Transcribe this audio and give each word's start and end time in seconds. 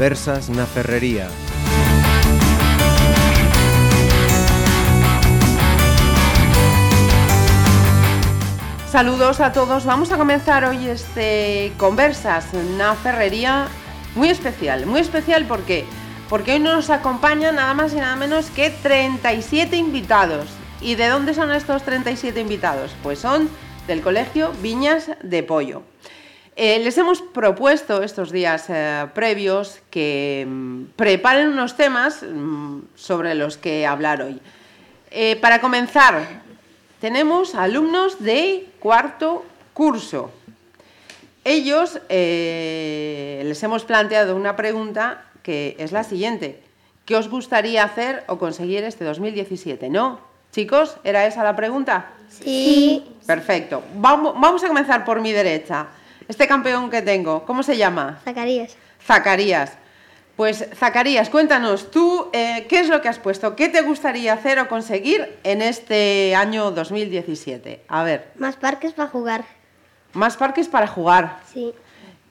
Conversas 0.00 0.48
na 0.48 0.64
Ferrería. 0.64 1.28
Saludos 8.88 9.40
a 9.40 9.52
todos. 9.52 9.84
Vamos 9.84 10.10
a 10.10 10.16
comenzar 10.16 10.64
hoy 10.64 10.88
este 10.88 11.74
Conversas 11.76 12.54
na 12.78 12.94
Ferrería 12.94 13.68
muy 14.14 14.30
especial. 14.30 14.86
Muy 14.86 15.00
especial 15.00 15.44
porque 15.44 15.84
porque 16.30 16.54
hoy 16.54 16.60
nos 16.60 16.88
acompañan 16.88 17.56
nada 17.56 17.74
más 17.74 17.92
y 17.92 17.96
nada 17.96 18.16
menos 18.16 18.48
que 18.48 18.70
37 18.70 19.76
invitados. 19.76 20.48
¿Y 20.80 20.94
de 20.94 21.08
dónde 21.08 21.34
son 21.34 21.52
estos 21.52 21.82
37 21.82 22.40
invitados? 22.40 22.96
Pues 23.02 23.18
son 23.18 23.50
del 23.86 24.00
Colegio 24.00 24.50
Viñas 24.62 25.10
de 25.22 25.42
Pollo. 25.42 25.89
Eh, 26.62 26.78
les 26.80 26.98
hemos 26.98 27.22
propuesto 27.22 28.02
estos 28.02 28.30
días 28.30 28.66
eh, 28.68 29.06
previos 29.14 29.80
que 29.88 30.46
mm, 30.46 30.92
preparen 30.94 31.48
unos 31.48 31.74
temas 31.74 32.22
mm, 32.22 32.80
sobre 32.96 33.34
los 33.34 33.56
que 33.56 33.86
hablar 33.86 34.20
hoy. 34.20 34.38
Eh, 35.10 35.36
para 35.36 35.62
comenzar, 35.62 36.42
tenemos 37.00 37.54
alumnos 37.54 38.22
de 38.22 38.68
cuarto 38.78 39.42
curso. 39.72 40.32
Ellos 41.44 41.98
les 42.10 43.62
hemos 43.62 43.86
planteado 43.86 44.36
una 44.36 44.54
pregunta 44.54 45.24
que 45.42 45.76
es 45.78 45.92
la 45.92 46.04
siguiente. 46.04 46.60
¿Qué 47.06 47.16
os 47.16 47.30
gustaría 47.30 47.84
hacer 47.84 48.22
o 48.26 48.36
conseguir 48.36 48.84
este 48.84 49.06
2017? 49.06 49.88
¿No? 49.88 50.20
Chicos, 50.52 50.98
¿era 51.04 51.24
esa 51.24 51.42
la 51.42 51.56
pregunta? 51.56 52.10
Sí. 52.28 53.02
Perfecto. 53.26 53.82
Vamos, 53.94 54.34
vamos 54.38 54.62
a 54.62 54.68
comenzar 54.68 55.06
por 55.06 55.22
mi 55.22 55.32
derecha. 55.32 55.88
Este 56.30 56.46
campeón 56.46 56.90
que 56.90 57.02
tengo, 57.02 57.44
¿cómo 57.44 57.64
se 57.64 57.76
llama? 57.76 58.20
Zacarías. 58.24 58.76
Zacarías. 59.04 59.72
Pues 60.36 60.64
Zacarías, 60.76 61.28
cuéntanos, 61.28 61.90
tú, 61.90 62.28
eh, 62.32 62.66
¿qué 62.68 62.78
es 62.78 62.88
lo 62.88 63.02
que 63.02 63.08
has 63.08 63.18
puesto? 63.18 63.56
¿Qué 63.56 63.68
te 63.68 63.80
gustaría 63.80 64.32
hacer 64.32 64.60
o 64.60 64.68
conseguir 64.68 65.38
en 65.42 65.60
este 65.60 66.36
año 66.36 66.70
2017? 66.70 67.82
A 67.88 68.04
ver, 68.04 68.28
Más 68.36 68.54
parques 68.54 68.92
para 68.92 69.08
jugar. 69.08 69.44
más 70.12 70.36
parques 70.36 70.68
para 70.68 70.86
jugar. 70.86 71.38
Sí. 71.52 71.74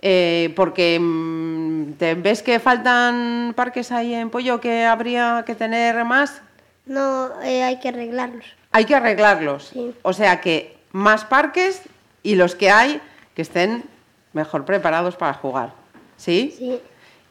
Eh, 0.01 0.53
porque 0.55 0.97
mm, 0.97 1.91
¿te 1.97 2.15
ves 2.15 2.41
que 2.41 2.61
faltan 2.61 3.51
parques 3.53 3.91
ahí 3.91 4.13
en 4.13 4.29
Pollo 4.29 4.61
que 4.61 4.85
habría 4.85 5.43
que 5.45 5.55
tener 5.55 6.05
más. 6.05 6.41
No, 6.85 7.31
eh, 7.43 7.63
hay 7.63 7.81
que 7.81 7.89
arreglarlos. 7.89 8.45
Hay 8.71 8.85
que 8.85 8.95
arreglarlos. 8.95 9.71
Sí. 9.73 9.93
O 10.03 10.13
sea 10.13 10.39
que 10.39 10.77
más 10.93 11.25
parques 11.25 11.81
y 12.23 12.35
los 12.35 12.55
que 12.55 12.71
hay 12.71 13.01
que 13.39 13.43
estén 13.43 13.85
mejor 14.33 14.65
preparados 14.65 15.15
para 15.15 15.33
jugar. 15.33 15.71
¿Sí? 16.17 16.53
Sí. 16.57 16.77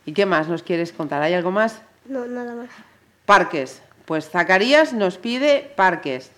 ¿Y 0.07 0.15
qué 0.15 0.25
más 0.25 0.49
nos 0.49 0.63
quieres 0.63 0.91
contar? 0.91 1.21
¿Hay 1.21 1.35
algo 1.35 1.51
más? 1.51 1.83
No, 2.07 2.25
nada 2.25 2.55
más. 2.55 2.71
Parques. 3.27 3.83
Pues 4.07 4.31
Zacarías 4.31 4.95
nos 4.95 5.19
pide 5.19 5.71
parques. 5.77 6.31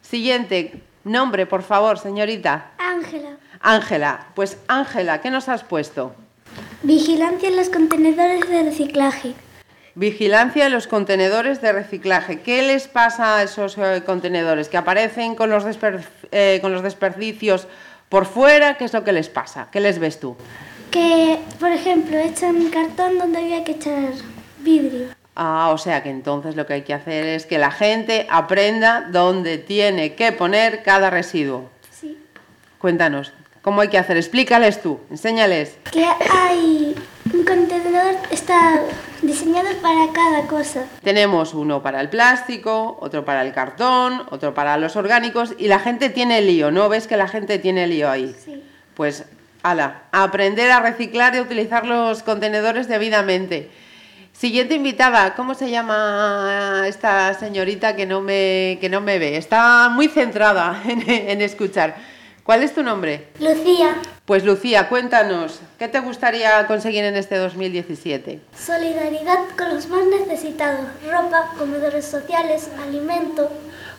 Siguiente 0.00 0.80
nombre, 1.04 1.44
por 1.44 1.62
favor, 1.62 1.98
señorita. 1.98 2.70
Ángela. 2.78 3.36
Ángela. 3.60 4.26
Pues 4.34 4.56
Ángela, 4.68 5.20
¿qué 5.20 5.30
nos 5.30 5.50
has 5.50 5.64
puesto? 5.64 6.14
Vigilancia 6.82 7.50
en 7.50 7.56
los 7.56 7.68
contenedores 7.68 8.48
de 8.48 8.62
reciclaje. 8.62 9.34
Vigilancia 9.96 10.64
en 10.64 10.72
los 10.72 10.86
contenedores 10.86 11.60
de 11.60 11.72
reciclaje. 11.72 12.40
¿Qué 12.40 12.62
les 12.62 12.88
pasa 12.88 13.36
a 13.36 13.42
esos 13.42 13.76
eh, 13.76 14.02
contenedores? 14.06 14.70
¿Que 14.70 14.78
aparecen 14.78 15.34
con 15.34 15.50
los, 15.50 15.64
eh, 16.32 16.58
con 16.62 16.72
los 16.72 16.82
desperdicios 16.82 17.68
por 18.08 18.26
fuera? 18.26 18.76
¿Qué 18.76 18.84
es 18.84 18.92
lo 18.92 19.04
que 19.04 19.12
les 19.12 19.28
pasa? 19.28 19.68
¿Qué 19.70 19.80
les 19.80 19.98
ves 19.98 20.20
tú? 20.20 20.36
Que, 20.90 21.38
por 21.58 21.70
ejemplo, 21.70 22.18
echan 22.18 22.70
cartón 22.70 23.18
donde 23.18 23.38
había 23.38 23.64
que 23.64 23.72
echar 23.72 24.12
vidrio. 24.60 25.08
Ah, 25.36 25.70
o 25.72 25.78
sea 25.78 26.02
que 26.02 26.10
entonces 26.10 26.54
lo 26.54 26.66
que 26.66 26.74
hay 26.74 26.82
que 26.82 26.94
hacer 26.94 27.26
es 27.26 27.44
que 27.44 27.58
la 27.58 27.72
gente 27.72 28.26
aprenda 28.30 29.08
dónde 29.10 29.58
tiene 29.58 30.14
que 30.14 30.30
poner 30.30 30.84
cada 30.84 31.10
residuo. 31.10 31.70
Sí. 31.90 32.16
Cuéntanos, 32.78 33.32
¿cómo 33.60 33.80
hay 33.80 33.88
que 33.88 33.98
hacer? 33.98 34.16
Explícales 34.16 34.80
tú, 34.80 35.00
enséñales. 35.10 35.76
Que 35.90 36.06
hay 36.30 36.94
un 37.32 37.44
contenedor, 37.44 38.14
está 38.30 38.80
diseñado 39.26 39.68
para 39.82 40.12
cada 40.12 40.46
cosa. 40.46 40.84
Tenemos 41.02 41.54
uno 41.54 41.82
para 41.82 42.00
el 42.00 42.08
plástico, 42.08 42.96
otro 43.00 43.24
para 43.24 43.42
el 43.42 43.52
cartón, 43.52 44.26
otro 44.30 44.54
para 44.54 44.76
los 44.76 44.96
orgánicos 44.96 45.54
y 45.58 45.68
la 45.68 45.78
gente 45.78 46.10
tiene 46.10 46.40
lío, 46.40 46.70
¿no? 46.70 46.88
¿Ves 46.88 47.06
que 47.06 47.16
la 47.16 47.28
gente 47.28 47.58
tiene 47.58 47.86
lío 47.86 48.10
ahí? 48.10 48.34
Sí. 48.44 48.62
Pues, 48.94 49.24
ala, 49.62 50.02
aprender 50.12 50.70
a 50.70 50.80
reciclar 50.80 51.34
y 51.34 51.38
a 51.38 51.42
utilizar 51.42 51.86
los 51.86 52.22
contenedores 52.22 52.88
debidamente. 52.88 53.70
Siguiente 54.32 54.74
invitada, 54.74 55.34
¿cómo 55.34 55.54
se 55.54 55.70
llama 55.70 56.84
esta 56.86 57.34
señorita 57.34 57.94
que 57.94 58.04
no 58.04 58.20
me, 58.20 58.78
que 58.80 58.88
no 58.88 59.00
me 59.00 59.18
ve? 59.18 59.36
Está 59.36 59.88
muy 59.88 60.08
centrada 60.08 60.82
en, 60.88 61.08
en 61.08 61.40
escuchar. 61.40 62.13
¿Cuál 62.44 62.62
es 62.62 62.74
tu 62.74 62.82
nombre? 62.82 63.28
Lucía. 63.40 63.96
Pues 64.26 64.44
Lucía, 64.44 64.90
cuéntanos, 64.90 65.60
¿qué 65.78 65.88
te 65.88 65.98
gustaría 66.00 66.66
conseguir 66.66 67.02
en 67.04 67.16
este 67.16 67.38
2017? 67.38 68.38
Solidaridad 68.54 69.38
con 69.56 69.74
los 69.74 69.88
más 69.88 70.04
necesitados. 70.04 70.84
Ropa, 71.10 71.54
comedores 71.56 72.04
sociales, 72.04 72.68
alimento. 72.86 73.50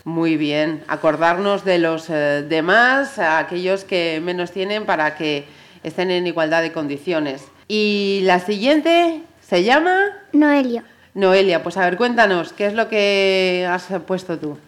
Muy 0.04 0.38
bien, 0.38 0.84
acordarnos 0.88 1.66
de 1.66 1.80
los 1.80 2.08
eh, 2.12 2.46
demás, 2.48 3.18
a 3.18 3.40
aquellos 3.40 3.84
que 3.84 4.22
menos 4.24 4.52
tienen, 4.52 4.86
para 4.86 5.16
que 5.16 5.48
estén 5.82 6.12
en 6.12 6.28
igualdad 6.28 6.62
de 6.62 6.72
condiciones. 6.72 7.46
Y 7.68 8.20
la 8.26 8.40
siguiente 8.40 9.24
se 9.42 9.64
llama 9.64 9.98
Noelia. 10.34 10.84
Noelia. 11.16 11.64
Pues 11.64 11.78
a 11.78 11.86
ver, 11.86 11.98
cuéntanos, 11.98 12.54
¿qué 12.54 12.68
es 12.68 12.76
lo 12.76 12.90
que 12.90 13.68
has 13.68 13.88
puesto 14.06 14.38
tú? 14.38 14.60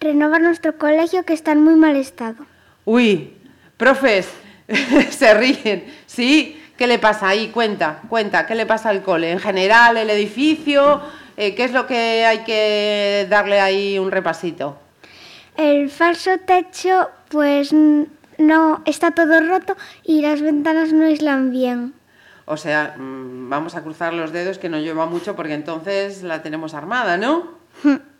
Renovar 0.00 0.40
nuestro 0.40 0.76
colegio 0.76 1.24
que 1.24 1.32
está 1.32 1.52
en 1.52 1.62
muy 1.62 1.76
mal 1.76 1.94
estado. 1.94 2.49
Uy, 2.84 3.34
profes, 3.76 4.28
se 5.10 5.34
ríen. 5.34 5.84
¿Sí? 6.06 6.56
¿Qué 6.76 6.86
le 6.86 6.98
pasa 6.98 7.28
ahí? 7.28 7.48
Cuenta, 7.48 8.00
cuenta, 8.08 8.46
¿qué 8.46 8.54
le 8.54 8.64
pasa 8.66 8.88
al 8.88 9.02
cole? 9.02 9.30
En 9.32 9.38
general, 9.38 9.96
el 9.98 10.08
edificio, 10.08 11.00
eh, 11.36 11.54
¿qué 11.54 11.64
es 11.64 11.72
lo 11.72 11.86
que 11.86 12.24
hay 12.24 12.38
que 12.38 13.26
darle 13.28 13.60
ahí 13.60 13.98
un 13.98 14.10
repasito? 14.10 14.78
El 15.56 15.90
falso 15.90 16.38
techo, 16.46 17.10
pues 17.28 17.74
no 18.38 18.82
está 18.86 19.10
todo 19.10 19.40
roto 19.40 19.76
y 20.04 20.22
las 20.22 20.40
ventanas 20.40 20.92
no 20.94 21.04
aíslan 21.04 21.50
bien. 21.50 21.92
O 22.46 22.56
sea, 22.56 22.94
mm, 22.96 23.50
vamos 23.50 23.74
a 23.74 23.82
cruzar 23.82 24.14
los 24.14 24.32
dedos 24.32 24.56
que 24.58 24.70
no 24.70 24.78
lleva 24.78 25.04
mucho 25.04 25.36
porque 25.36 25.52
entonces 25.54 26.22
la 26.22 26.42
tenemos 26.42 26.72
armada, 26.72 27.18
¿no? 27.18 27.58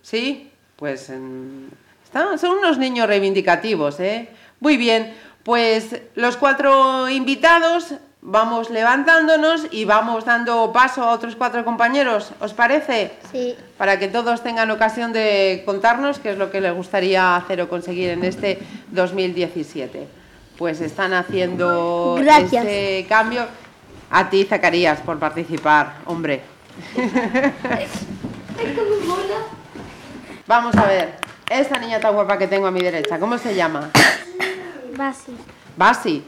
¿Sí? 0.02 0.50
Pues 0.76 1.08
mm, 1.08 1.68
están- 2.04 2.38
son 2.38 2.58
unos 2.58 2.76
niños 2.76 3.06
reivindicativos, 3.08 3.98
¿eh? 4.00 4.28
Muy 4.60 4.76
bien, 4.76 5.14
pues 5.42 5.96
los 6.14 6.36
cuatro 6.36 7.08
invitados 7.08 7.94
vamos 8.22 8.68
levantándonos 8.68 9.66
y 9.70 9.86
vamos 9.86 10.26
dando 10.26 10.70
paso 10.72 11.02
a 11.02 11.12
otros 11.12 11.34
cuatro 11.36 11.64
compañeros, 11.64 12.32
¿os 12.40 12.52
parece? 12.52 13.12
Sí. 13.32 13.56
Para 13.78 13.98
que 13.98 14.08
todos 14.08 14.42
tengan 14.42 14.70
ocasión 14.70 15.12
de 15.14 15.62
contarnos 15.64 16.18
qué 16.18 16.32
es 16.32 16.38
lo 16.38 16.50
que 16.50 16.60
les 16.60 16.74
gustaría 16.74 17.36
hacer 17.36 17.62
o 17.62 17.68
conseguir 17.68 18.10
en 18.10 18.24
este 18.24 18.58
2017. 18.90 20.06
Pues 20.58 20.82
están 20.82 21.14
haciendo 21.14 22.16
Gracias. 22.20 22.66
este 22.66 23.06
cambio. 23.08 23.46
A 24.10 24.28
ti, 24.28 24.44
Zacarías, 24.44 25.00
por 25.00 25.18
participar, 25.18 25.94
hombre. 26.04 26.42
Vamos 30.46 30.74
a 30.76 30.84
ver, 30.84 31.14
esta 31.50 31.78
niña 31.78 32.00
tan 32.00 32.14
guapa 32.14 32.38
que 32.38 32.46
tengo 32.46 32.66
a 32.66 32.70
mi 32.70 32.80
derecha, 32.80 33.18
¿cómo 33.18 33.36
se 33.36 33.54
llama? 33.54 33.90
Basi. 34.96 35.36
Basi. 35.76 36.24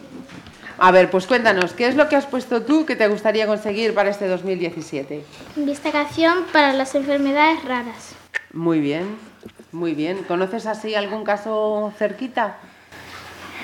A 0.79 0.91
ver, 0.91 1.11
pues 1.11 1.27
cuéntanos, 1.27 1.75
¿qué 1.75 1.87
es 1.87 1.95
lo 1.95 2.09
que 2.09 2.17
has 2.17 2.27
puesto 2.27 2.63
tú 2.63 2.85
que 2.85 2.97
te 2.97 3.07
gustaría 3.07 3.47
conseguir 3.47 3.95
para 3.95 4.11
este 4.11 4.27
2017? 4.27 5.25
Investigación 5.57 6.45
para 6.53 6.73
las 6.73 6.95
enfermedades 6.97 7.65
raras. 7.65 8.17
Muy 8.53 8.81
bien, 8.81 9.17
muy 9.71 9.95
bien. 9.95 10.25
¿Conoces 10.25 10.67
así 10.67 10.95
algún 10.95 11.23
caso 11.25 11.93
cerquita? 11.99 12.57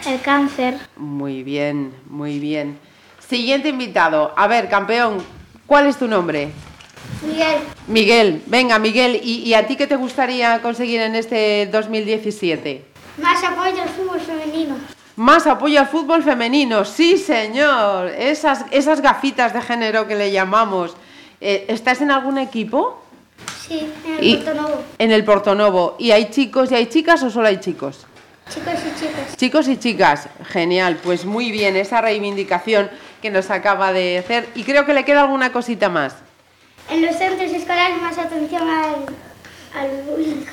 El 0.06 0.20
cáncer. 0.20 0.78
Muy 0.96 1.42
bien, 1.42 1.92
muy 2.06 2.38
bien. 2.38 2.78
Siguiente 3.18 3.68
invitado. 3.68 4.32
A 4.36 4.46
ver, 4.46 4.68
campeón, 4.68 5.18
¿cuál 5.66 5.88
es 5.88 5.96
tu 5.96 6.06
nombre? 6.06 6.52
Miguel. 7.22 7.56
Miguel, 7.88 8.42
venga 8.46 8.78
Miguel, 8.78 9.20
¿y, 9.22 9.42
y 9.42 9.54
a 9.54 9.66
ti 9.66 9.76
qué 9.76 9.86
te 9.86 9.96
gustaría 9.96 10.60
conseguir 10.62 11.00
en 11.00 11.14
este 11.16 11.66
2017? 11.72 12.84
Más 13.22 13.42
apoyo 13.42 13.82
al 13.82 13.88
fútbol 13.88 14.20
femenino. 14.20 14.76
Más 15.16 15.46
apoyo 15.48 15.80
al 15.80 15.88
fútbol 15.88 16.22
femenino, 16.22 16.84
sí 16.84 17.16
señor, 17.18 18.08
esas, 18.08 18.64
esas 18.70 19.00
gafitas 19.00 19.52
de 19.52 19.60
género 19.62 20.06
que 20.06 20.14
le 20.14 20.30
llamamos. 20.30 20.94
Eh, 21.40 21.64
¿Estás 21.68 22.00
en 22.00 22.10
algún 22.12 22.38
equipo? 22.38 23.02
Sí, 23.66 23.92
en 24.06 24.24
Y- 24.24 24.36
Puerto 24.36 24.60
Nuevo. 24.62 24.82
En 24.98 25.10
el 25.12 25.24
Portonovo. 25.24 25.96
¿Y 25.98 26.12
hay 26.12 26.30
chicos 26.30 26.70
y 26.70 26.74
hay 26.76 26.86
chicas 26.86 27.22
o 27.24 27.30
solo 27.30 27.48
hay 27.48 27.58
chicos? 27.58 28.06
Chicos 28.48 28.74
y 28.74 29.00
chicas. 29.00 29.36
Chicos 29.36 29.68
y 29.68 29.76
chicas, 29.76 30.28
genial, 30.50 30.98
pues 31.02 31.24
muy 31.24 31.50
bien 31.50 31.76
esa 31.76 32.00
reivindicación. 32.00 32.88
que 33.20 33.30
nos 33.32 33.50
acaba 33.50 33.92
de 33.92 34.18
hacer. 34.18 34.48
Y 34.54 34.62
creo 34.62 34.86
que 34.86 34.94
le 34.94 35.04
queda 35.04 35.22
alguna 35.22 35.50
cosita 35.52 35.88
más. 35.88 36.14
En 36.90 37.02
los 37.04 37.16
centros 37.16 37.50
escolares 37.52 38.00
más 38.00 38.16
atención 38.16 38.62
al, 38.62 38.94
al 39.74 40.02
bullying. 40.06 40.44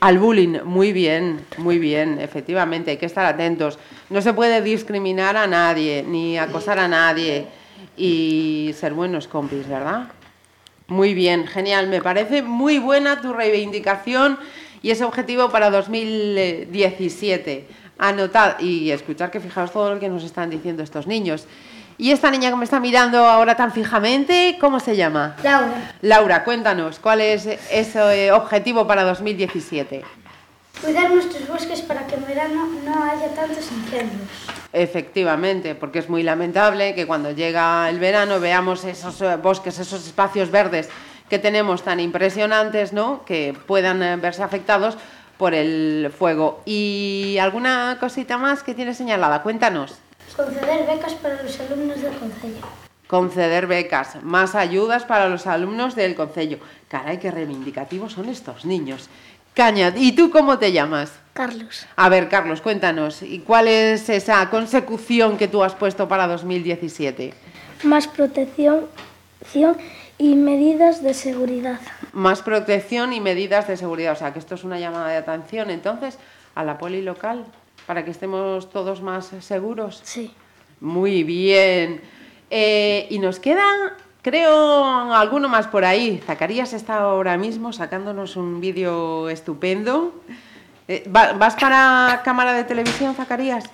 Al 0.00 0.18
bullying, 0.18 0.58
muy 0.64 0.92
bien, 0.92 1.44
muy 1.58 1.78
bien, 1.78 2.18
efectivamente, 2.18 2.90
hay 2.92 2.96
que 2.96 3.06
estar 3.06 3.26
atentos. 3.26 3.78
No 4.10 4.22
se 4.22 4.32
puede 4.32 4.62
discriminar 4.62 5.36
a 5.36 5.46
nadie, 5.46 6.02
ni 6.02 6.38
acosar 6.38 6.78
a 6.78 6.88
nadie 6.88 7.46
y 7.96 8.74
ser 8.74 8.94
buenos 8.94 9.28
compis, 9.28 9.68
¿verdad? 9.68 10.08
Muy 10.88 11.14
bien, 11.14 11.46
genial, 11.46 11.88
me 11.88 12.00
parece 12.00 12.42
muy 12.42 12.78
buena 12.78 13.20
tu 13.20 13.32
reivindicación 13.32 14.38
y 14.82 14.90
ese 14.90 15.04
objetivo 15.04 15.50
para 15.50 15.70
2017. 15.70 17.66
Anotad 17.98 18.58
y 18.58 18.90
escuchar 18.90 19.30
que 19.30 19.40
fijaos 19.40 19.70
todo 19.72 19.94
lo 19.94 20.00
que 20.00 20.08
nos 20.08 20.24
están 20.24 20.50
diciendo 20.50 20.82
estos 20.82 21.06
niños. 21.06 21.46
Y 21.98 22.10
esta 22.10 22.30
niña 22.30 22.50
que 22.50 22.56
me 22.56 22.64
está 22.64 22.80
mirando 22.80 23.24
ahora 23.26 23.56
tan 23.56 23.72
fijamente, 23.72 24.56
¿cómo 24.60 24.80
se 24.80 24.96
llama? 24.96 25.36
Laura. 25.42 25.92
Laura, 26.00 26.44
cuéntanos, 26.44 26.98
¿cuál 26.98 27.20
es 27.20 27.46
ese 27.70 28.32
objetivo 28.32 28.86
para 28.86 29.04
2017? 29.04 30.02
Cuidar 30.82 31.10
nuestros 31.10 31.46
bosques 31.46 31.80
para 31.82 32.06
que 32.06 32.16
en 32.16 32.26
verano 32.26 32.66
no 32.84 33.04
haya 33.04 33.28
tantos 33.34 33.70
incendios. 33.70 34.28
Efectivamente, 34.72 35.74
porque 35.74 36.00
es 36.00 36.08
muy 36.08 36.22
lamentable 36.22 36.94
que 36.94 37.06
cuando 37.06 37.30
llega 37.30 37.88
el 37.88 37.98
verano 37.98 38.40
veamos 38.40 38.84
esos 38.84 39.20
eh, 39.20 39.36
bosques, 39.36 39.78
esos 39.78 40.06
espacios 40.06 40.50
verdes 40.50 40.88
que 41.28 41.38
tenemos 41.38 41.82
tan 41.82 42.00
impresionantes, 42.00 42.92
¿no? 42.92 43.24
Que 43.24 43.54
puedan 43.66 44.02
eh, 44.02 44.16
verse 44.16 44.42
afectados 44.42 44.96
por 45.36 45.54
el 45.54 46.12
fuego. 46.16 46.62
¿Y 46.64 47.36
alguna 47.40 47.98
cosita 48.00 48.38
más 48.38 48.62
que 48.62 48.74
tienes 48.74 48.96
señalada? 48.96 49.42
Cuéntanos. 49.42 49.94
Conceder 50.36 50.86
becas 50.86 51.14
para 51.14 51.42
los 51.42 51.60
alumnos 51.60 52.00
del 52.00 52.14
Concello. 52.14 52.60
Conceder 53.06 53.66
becas, 53.66 54.22
más 54.22 54.54
ayudas 54.54 55.04
para 55.04 55.28
los 55.28 55.46
alumnos 55.46 55.94
del 55.94 56.14
Concello. 56.14 56.58
Caray, 56.88 57.18
qué 57.18 57.30
reivindicativos 57.30 58.12
son 58.12 58.28
estos 58.28 58.64
niños. 58.64 59.10
Caña, 59.54 59.92
¿y 59.94 60.12
tú 60.12 60.30
cómo 60.30 60.58
te 60.58 60.72
llamas? 60.72 61.12
Carlos. 61.34 61.86
A 61.96 62.08
ver, 62.08 62.30
Carlos, 62.30 62.62
cuéntanos, 62.62 63.22
¿y 63.22 63.40
cuál 63.40 63.68
es 63.68 64.08
esa 64.08 64.48
consecución 64.48 65.36
que 65.36 65.48
tú 65.48 65.62
has 65.62 65.74
puesto 65.74 66.08
para 66.08 66.26
2017? 66.26 67.34
Más 67.82 68.08
protección 68.08 68.86
y 70.16 70.34
medidas 70.34 71.02
de 71.02 71.12
seguridad. 71.12 71.80
Más 72.12 72.40
protección 72.40 73.12
y 73.12 73.20
medidas 73.20 73.68
de 73.68 73.76
seguridad. 73.76 74.14
O 74.14 74.16
sea, 74.16 74.32
que 74.32 74.38
esto 74.38 74.54
es 74.54 74.64
una 74.64 74.78
llamada 74.78 75.08
de 75.08 75.16
atención 75.16 75.68
entonces 75.68 76.18
a 76.54 76.64
la 76.64 76.78
poli 76.78 77.02
local 77.02 77.44
para 77.92 78.06
que 78.06 78.10
estemos 78.10 78.70
todos 78.70 79.02
más 79.02 79.32
seguros. 79.40 80.00
Sí. 80.02 80.32
Muy 80.80 81.24
bien. 81.24 82.00
Eh, 82.48 83.06
y 83.10 83.18
nos 83.18 83.38
queda, 83.38 83.62
creo, 84.22 85.12
alguno 85.12 85.46
más 85.50 85.66
por 85.66 85.84
ahí. 85.84 86.18
Zacarías 86.26 86.72
está 86.72 87.00
ahora 87.00 87.36
mismo 87.36 87.70
sacándonos 87.70 88.36
un 88.36 88.62
vídeo 88.62 89.28
estupendo. 89.28 90.22
Eh, 90.88 91.04
¿Vas 91.06 91.54
para 91.56 92.22
cámara 92.24 92.54
de 92.54 92.64
televisión, 92.64 93.14
Zacarías? 93.14 93.68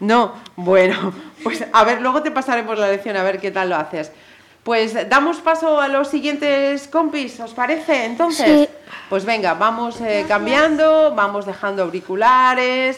No, 0.00 0.32
bueno, 0.56 1.12
pues 1.44 1.64
a 1.72 1.84
ver, 1.84 2.02
luego 2.02 2.24
te 2.24 2.32
pasaremos 2.32 2.76
la 2.76 2.90
lección 2.90 3.16
a 3.16 3.22
ver 3.22 3.38
qué 3.38 3.52
tal 3.52 3.68
lo 3.68 3.76
haces. 3.76 4.10
Pues 4.64 5.08
damos 5.08 5.36
paso 5.36 5.80
a 5.80 5.86
los 5.86 6.08
siguientes 6.08 6.88
compis, 6.88 7.38
¿os 7.38 7.54
parece? 7.54 8.04
Entonces, 8.04 8.68
pues 9.08 9.24
venga, 9.24 9.54
vamos 9.54 10.00
eh, 10.00 10.24
cambiando, 10.26 11.14
vamos 11.14 11.46
dejando 11.46 11.84
auriculares 11.84 12.96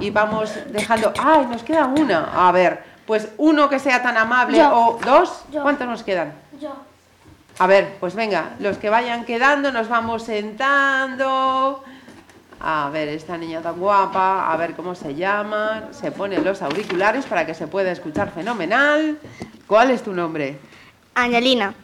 y 0.00 0.10
vamos 0.10 0.52
dejando... 0.70 1.12
¡Ay, 1.18 1.46
nos 1.46 1.62
queda 1.62 1.86
una! 1.86 2.48
A 2.48 2.52
ver, 2.52 2.82
pues 3.06 3.28
uno 3.36 3.68
que 3.68 3.78
sea 3.78 4.02
tan 4.02 4.16
amable 4.16 4.64
o 4.64 4.98
dos. 5.04 5.44
¿Cuántos 5.50 5.88
nos 5.88 6.02
quedan? 6.02 6.32
Yo. 6.60 6.72
A 7.58 7.66
ver, 7.66 7.96
pues 7.98 8.14
venga, 8.14 8.50
los 8.60 8.78
que 8.78 8.90
vayan 8.90 9.24
quedando 9.24 9.72
nos 9.72 9.88
vamos 9.88 10.22
sentando. 10.22 11.82
A 12.60 12.90
ver, 12.92 13.08
esta 13.08 13.36
niña 13.36 13.60
tan 13.60 13.78
guapa, 13.78 14.52
a 14.52 14.56
ver 14.56 14.74
cómo 14.74 14.94
se 14.94 15.16
llama. 15.16 15.88
Se 15.90 16.12
ponen 16.12 16.44
los 16.44 16.62
auriculares 16.62 17.26
para 17.26 17.44
que 17.44 17.54
se 17.54 17.66
pueda 17.66 17.90
escuchar 17.90 18.30
fenomenal. 18.30 19.18
¿Cuál 19.66 19.90
es 19.90 20.02
tu 20.02 20.12
nombre? 20.12 20.58
Angelina. 21.14 21.74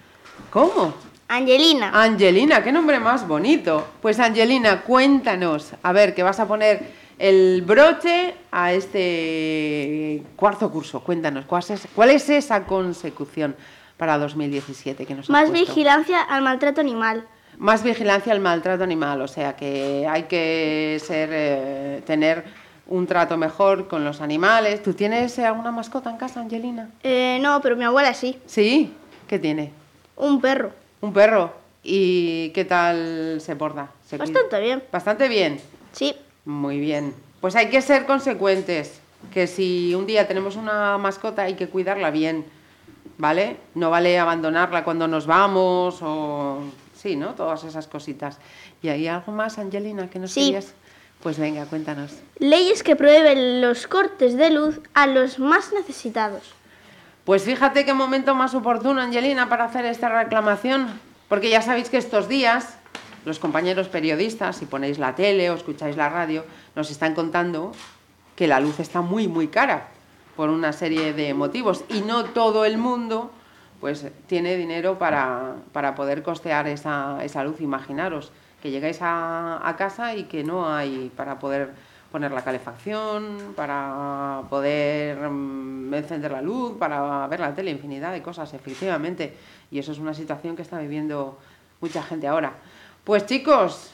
¿Cómo? 0.50 0.94
Angelina. 1.26 1.90
Angelina, 1.92 2.62
qué 2.62 2.70
nombre 2.70 3.00
más 3.00 3.26
bonito. 3.26 3.88
Pues 4.00 4.20
Angelina, 4.20 4.82
cuéntanos, 4.82 5.72
a 5.82 5.92
ver, 5.92 6.14
que 6.14 6.22
vas 6.22 6.38
a 6.38 6.46
poner 6.46 7.03
el 7.18 7.62
broche 7.62 8.34
a 8.50 8.72
este 8.72 10.22
cuarto 10.36 10.70
curso. 10.70 11.00
Cuéntanos, 11.00 11.44
¿cuál 11.46 11.64
es, 11.68 11.88
cuál 11.94 12.10
es 12.10 12.28
esa 12.28 12.64
consecución 12.64 13.56
para 13.96 14.18
2017 14.18 15.06
que 15.06 15.14
nos 15.14 15.30
Más 15.30 15.50
vigilancia 15.52 16.20
al 16.22 16.42
maltrato 16.42 16.80
animal. 16.80 17.24
Más 17.58 17.84
vigilancia 17.84 18.32
al 18.32 18.40
maltrato 18.40 18.82
animal, 18.82 19.22
o 19.22 19.28
sea 19.28 19.54
que 19.54 20.06
hay 20.08 20.24
que 20.24 21.00
ser, 21.04 21.30
eh, 21.32 22.02
tener 22.04 22.44
un 22.86 23.06
trato 23.06 23.36
mejor 23.36 23.86
con 23.86 24.04
los 24.04 24.20
animales. 24.20 24.82
¿Tú 24.82 24.92
tienes 24.94 25.38
alguna 25.38 25.70
mascota 25.70 26.10
en 26.10 26.16
casa, 26.16 26.40
Angelina? 26.40 26.90
Eh, 27.02 27.38
no, 27.40 27.60
pero 27.60 27.76
mi 27.76 27.84
abuela 27.84 28.12
sí. 28.12 28.38
¿Sí? 28.46 28.92
¿Qué 29.28 29.38
tiene? 29.38 29.70
Un 30.16 30.40
perro. 30.40 30.72
¿Un 31.00 31.12
perro? 31.12 31.52
¿Y 31.82 32.50
qué 32.50 32.64
tal 32.64 33.40
se 33.40 33.54
porta? 33.56 33.90
Bastante 34.18 34.60
bien. 34.60 34.82
¿Bastante 34.90 35.28
bien? 35.28 35.60
Sí. 35.92 36.14
Muy 36.44 36.78
bien. 36.78 37.14
Pues 37.40 37.56
hay 37.56 37.68
que 37.68 37.82
ser 37.82 38.06
consecuentes, 38.06 39.00
que 39.32 39.46
si 39.46 39.94
un 39.94 40.06
día 40.06 40.26
tenemos 40.28 40.56
una 40.56 40.98
mascota 40.98 41.42
hay 41.42 41.54
que 41.54 41.68
cuidarla 41.68 42.10
bien, 42.10 42.44
¿vale? 43.18 43.56
No 43.74 43.90
vale 43.90 44.18
abandonarla 44.18 44.84
cuando 44.84 45.08
nos 45.08 45.26
vamos 45.26 45.98
o... 46.02 46.60
Sí, 46.96 47.16
¿no? 47.16 47.34
Todas 47.34 47.64
esas 47.64 47.86
cositas. 47.86 48.38
¿Y 48.82 48.88
hay 48.88 49.08
algo 49.08 49.30
más, 49.30 49.58
Angelina, 49.58 50.08
que 50.08 50.18
nos 50.18 50.32
sí. 50.32 50.56
Pues 51.22 51.38
venga, 51.38 51.66
cuéntanos. 51.66 52.12
Leyes 52.38 52.82
que 52.82 52.96
prohíben 52.96 53.60
los 53.60 53.86
cortes 53.86 54.36
de 54.36 54.50
luz 54.50 54.80
a 54.94 55.06
los 55.06 55.38
más 55.38 55.72
necesitados. 55.72 56.52
Pues 57.24 57.42
fíjate 57.44 57.86
qué 57.86 57.94
momento 57.94 58.34
más 58.34 58.54
oportuno, 58.54 59.00
Angelina, 59.00 59.48
para 59.48 59.64
hacer 59.64 59.86
esta 59.86 60.10
reclamación, 60.10 61.00
porque 61.28 61.48
ya 61.48 61.62
sabéis 61.62 61.88
que 61.88 61.96
estos 61.96 62.28
días 62.28 62.76
los 63.24 63.38
compañeros 63.38 63.88
periodistas, 63.88 64.56
si 64.56 64.66
ponéis 64.66 64.98
la 64.98 65.14
tele 65.14 65.50
o 65.50 65.54
escucháis 65.54 65.96
la 65.96 66.08
radio, 66.08 66.44
nos 66.76 66.90
están 66.90 67.14
contando 67.14 67.72
que 68.36 68.46
la 68.46 68.60
luz 68.60 68.80
está 68.80 69.00
muy, 69.00 69.28
muy 69.28 69.48
cara 69.48 69.88
por 70.36 70.50
una 70.50 70.72
serie 70.72 71.12
de 71.12 71.32
motivos 71.34 71.84
y 71.88 72.00
no 72.00 72.24
todo 72.24 72.64
el 72.64 72.78
mundo 72.78 73.30
pues 73.80 74.06
tiene 74.26 74.56
dinero 74.56 74.98
para, 74.98 75.56
para 75.72 75.94
poder 75.94 76.22
costear 76.22 76.66
esa, 76.68 77.22
esa, 77.22 77.44
luz. 77.44 77.60
Imaginaros 77.60 78.32
que 78.62 78.70
llegáis 78.70 79.02
a, 79.02 79.60
a, 79.68 79.76
casa 79.76 80.16
y 80.16 80.24
que 80.24 80.42
no 80.42 80.72
hay 80.72 81.12
para 81.14 81.38
poder 81.38 81.74
poner 82.10 82.32
la 82.32 82.42
calefacción, 82.42 83.52
para 83.54 84.42
poder 84.48 85.18
um, 85.26 85.92
encender 85.92 86.30
la 86.30 86.40
luz, 86.40 86.78
para 86.78 87.26
ver 87.26 87.40
la 87.40 87.54
tele, 87.54 87.72
infinidad 87.72 88.12
de 88.12 88.22
cosas, 88.22 88.54
efectivamente. 88.54 89.36
Y 89.70 89.78
eso 89.78 89.92
es 89.92 89.98
una 89.98 90.14
situación 90.14 90.56
que 90.56 90.62
está 90.62 90.78
viviendo 90.78 91.38
mucha 91.80 92.02
gente 92.02 92.26
ahora. 92.26 92.54
Pues 93.04 93.26
chicos, 93.26 93.90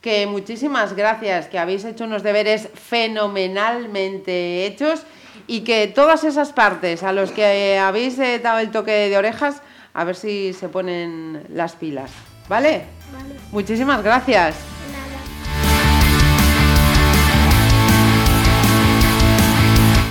que 0.00 0.26
muchísimas 0.26 0.96
gracias, 0.96 1.48
que 1.48 1.58
habéis 1.58 1.84
hecho 1.84 2.04
unos 2.04 2.22
deberes 2.22 2.70
fenomenalmente 2.72 4.64
hechos 4.64 5.02
y 5.46 5.60
que 5.60 5.86
todas 5.86 6.24
esas 6.24 6.54
partes 6.54 7.02
a 7.02 7.12
los 7.12 7.30
que 7.30 7.78
habéis 7.78 8.18
eh, 8.18 8.38
dado 8.38 8.60
el 8.60 8.70
toque 8.70 9.10
de 9.10 9.18
orejas, 9.18 9.60
a 9.92 10.04
ver 10.04 10.16
si 10.16 10.54
se 10.54 10.70
ponen 10.70 11.44
las 11.50 11.76
pilas. 11.76 12.10
¿Vale? 12.48 12.84
Vale. 13.12 13.34
Muchísimas 13.52 14.02
gracias. 14.02 14.56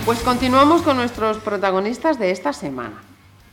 Pues 0.05 0.19
continuamos 0.19 0.83
con 0.83 0.97
nuestros 0.97 1.37
protagonistas 1.37 2.19
de 2.19 2.29
esta 2.29 2.53
semana. 2.53 3.01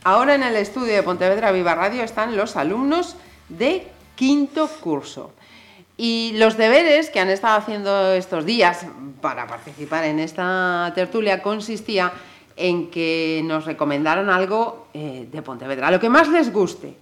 Ahora 0.03 0.35
en 0.35 0.43
el 0.43 0.55
estudio 0.55 0.93
de 0.93 1.01
Pontevedra 1.01 1.51
Viva 1.51 1.73
Radio 1.73 2.03
están 2.03 2.37
los 2.37 2.55
alumnos 2.55 3.15
de 3.49 3.94
quinto 4.15 4.67
curso. 4.81 5.31
Y 5.97 6.33
los 6.35 6.57
deberes 6.57 7.09
que 7.09 7.19
han 7.19 7.29
estado 7.29 7.57
haciendo 7.57 8.11
estos 8.13 8.45
días 8.45 8.85
para 9.21 9.47
participar 9.47 10.03
en 10.03 10.19
esta 10.19 10.91
tertulia 10.93 11.41
consistía 11.41 12.11
en 12.57 12.89
que 12.89 13.41
nos 13.45 13.65
recomendaron 13.65 14.29
algo 14.29 14.87
eh, 14.93 15.27
de 15.31 15.41
Pontevedra, 15.41 15.91
lo 15.91 15.99
que 15.99 16.09
más 16.09 16.27
les 16.27 16.51
guste. 16.51 16.95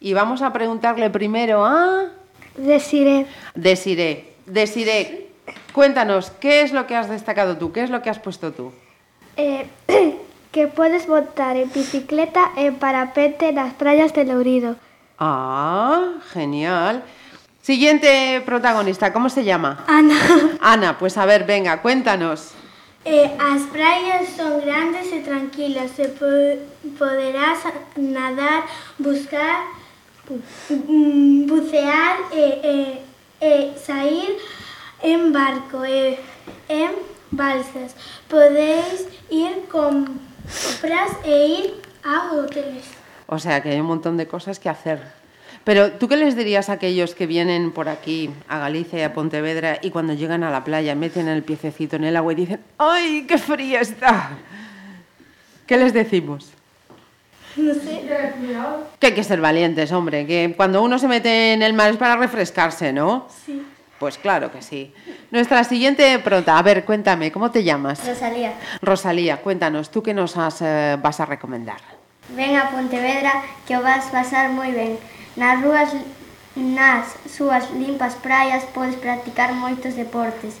Y 0.00 0.14
vamos 0.14 0.42
a 0.42 0.52
preguntarle 0.52 1.10
primero 1.10 1.64
a... 1.64 2.08
Desiré. 2.56 3.26
Desiré. 3.54 4.34
Desiré, 4.46 5.28
cuéntanos, 5.72 6.30
¿qué 6.40 6.62
es 6.62 6.72
lo 6.72 6.86
que 6.86 6.96
has 6.96 7.08
destacado 7.08 7.56
tú? 7.56 7.72
¿Qué 7.72 7.82
es 7.82 7.90
lo 7.90 8.02
que 8.02 8.10
has 8.10 8.18
puesto 8.18 8.52
tú? 8.52 8.72
Eh, 9.36 9.66
que 10.52 10.66
puedes 10.66 11.08
montar 11.08 11.56
en 11.56 11.70
bicicleta 11.72 12.50
en 12.56 12.74
parapente 12.76 13.50
en 13.50 13.56
las 13.56 13.74
playas 13.74 14.12
de 14.14 14.24
Lourido. 14.24 14.76
Ah, 15.20 16.14
genial. 16.32 17.04
Siguiente 17.60 18.42
protagonista, 18.46 19.12
¿cómo 19.12 19.28
se 19.28 19.44
llama? 19.44 19.84
Ana. 19.86 20.16
Ana, 20.60 20.98
pues 20.98 21.18
a 21.18 21.26
ver, 21.26 21.44
venga, 21.44 21.82
cuéntanos. 21.82 22.52
Eh, 23.04 23.30
as 23.38 23.62
praias 23.70 24.28
son 24.34 24.60
grandes 24.60 25.12
e 25.12 25.20
tranquilas 25.20 25.98
e 25.98 26.08
po 26.08 26.28
poderás 26.98 27.60
nadar, 27.96 28.64
buscar, 28.98 29.68
mm, 30.28 31.46
bucear 31.46 32.16
e, 32.32 32.44
e, 32.64 32.76
e 33.40 33.52
sair 33.76 34.36
en 35.02 35.32
barco 35.32 35.84
e 35.84 36.18
en 36.68 36.92
balsas. 37.30 37.96
Podéis 38.28 39.08
ir 39.28 39.68
compras 39.68 41.12
e 41.24 41.36
ir 41.60 41.82
a 42.04 42.32
hoteles. 42.32 42.99
O 43.32 43.38
sea 43.38 43.62
que 43.62 43.70
hay 43.70 43.80
un 43.80 43.86
montón 43.86 44.16
de 44.16 44.26
cosas 44.26 44.58
que 44.58 44.68
hacer. 44.68 45.00
Pero 45.62 45.92
tú 45.92 46.08
qué 46.08 46.16
les 46.16 46.34
dirías 46.34 46.68
a 46.68 46.72
aquellos 46.72 47.14
que 47.14 47.28
vienen 47.28 47.70
por 47.70 47.88
aquí, 47.88 48.28
a 48.48 48.58
Galicia 48.58 48.98
y 48.98 49.02
a 49.02 49.14
Pontevedra, 49.14 49.78
y 49.80 49.90
cuando 49.90 50.14
llegan 50.14 50.42
a 50.42 50.50
la 50.50 50.64
playa 50.64 50.96
meten 50.96 51.28
el 51.28 51.44
piececito 51.44 51.94
en 51.94 52.04
el 52.04 52.16
agua 52.16 52.32
y 52.32 52.36
dicen, 52.36 52.60
¡ay, 52.76 53.26
qué 53.28 53.38
fría 53.38 53.82
está! 53.82 54.30
¿Qué 55.64 55.76
les 55.76 55.92
decimos? 55.92 56.50
No 57.54 57.72
sé. 57.72 58.02
Que 58.98 59.06
hay 59.06 59.14
que 59.14 59.22
ser 59.22 59.40
valientes, 59.40 59.92
hombre, 59.92 60.26
que 60.26 60.52
cuando 60.56 60.82
uno 60.82 60.98
se 60.98 61.06
mete 61.06 61.52
en 61.52 61.62
el 61.62 61.72
mar 61.72 61.92
es 61.92 61.98
para 61.98 62.16
refrescarse, 62.16 62.92
¿no? 62.92 63.28
Sí. 63.46 63.62
Pues 64.00 64.18
claro 64.18 64.50
que 64.50 64.60
sí. 64.60 64.92
Nuestra 65.30 65.62
siguiente 65.62 66.18
pronta, 66.18 66.58
a 66.58 66.62
ver, 66.62 66.84
cuéntame, 66.84 67.30
¿cómo 67.30 67.52
te 67.52 67.62
llamas? 67.62 68.04
Rosalía, 68.04 68.54
Rosalía, 68.82 69.36
cuéntanos, 69.36 69.90
¿tú 69.90 70.02
qué 70.02 70.14
nos 70.14 70.36
has, 70.36 70.62
eh, 70.62 70.98
vas 71.00 71.20
a 71.20 71.26
recomendar? 71.26 71.80
Ven 72.36 72.56
a 72.56 72.70
Pontevedra 72.70 73.42
que 73.66 73.76
o 73.76 73.82
vas 73.82 74.06
pasar 74.10 74.50
moi 74.50 74.70
ben. 74.70 74.98
Nas 75.36 75.62
rúas 75.62 75.90
nas 76.56 77.06
súas 77.30 77.70
limpas 77.70 78.14
praias 78.18 78.66
podes 78.74 78.98
practicar 78.98 79.54
moitos 79.54 79.94
deportes, 79.94 80.58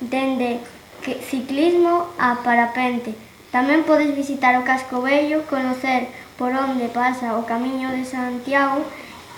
dende 0.00 0.60
que 1.02 1.20
ciclismo 1.20 2.08
a 2.18 2.40
parapente. 2.40 3.12
Tamén 3.52 3.84
podes 3.84 4.12
visitar 4.16 4.56
o 4.56 4.66
Casco 4.66 5.04
Vello, 5.04 5.44
conocer 5.48 6.08
por 6.36 6.52
onde 6.52 6.88
pasa 6.92 7.36
o 7.36 7.44
Camiño 7.44 7.92
de 7.92 8.04
Santiago 8.04 8.84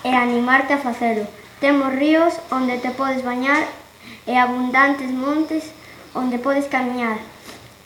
e 0.03 0.11
animarte 0.15 0.75
a 0.75 0.83
facelo. 0.83 1.27
Temos 1.59 1.91
ríos 1.93 2.35
onde 2.51 2.79
te 2.79 2.91
podes 2.91 3.23
bañar 3.23 3.67
e 4.27 4.35
abundantes 4.35 5.11
montes 5.11 5.71
onde 6.15 6.39
podes 6.39 6.67
camiñar. 6.71 7.19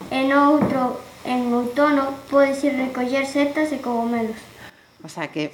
E 0.09 0.25
no 0.29 0.57
outro 0.57 1.01
en 1.25 1.53
outono, 1.53 2.11
podes 2.29 2.63
ir 2.63 2.73
recoller 2.75 3.25
setas 3.25 3.71
e 3.71 3.79
cogomelos. 3.79 4.37
O 5.03 5.09
sea 5.09 5.27
que 5.27 5.51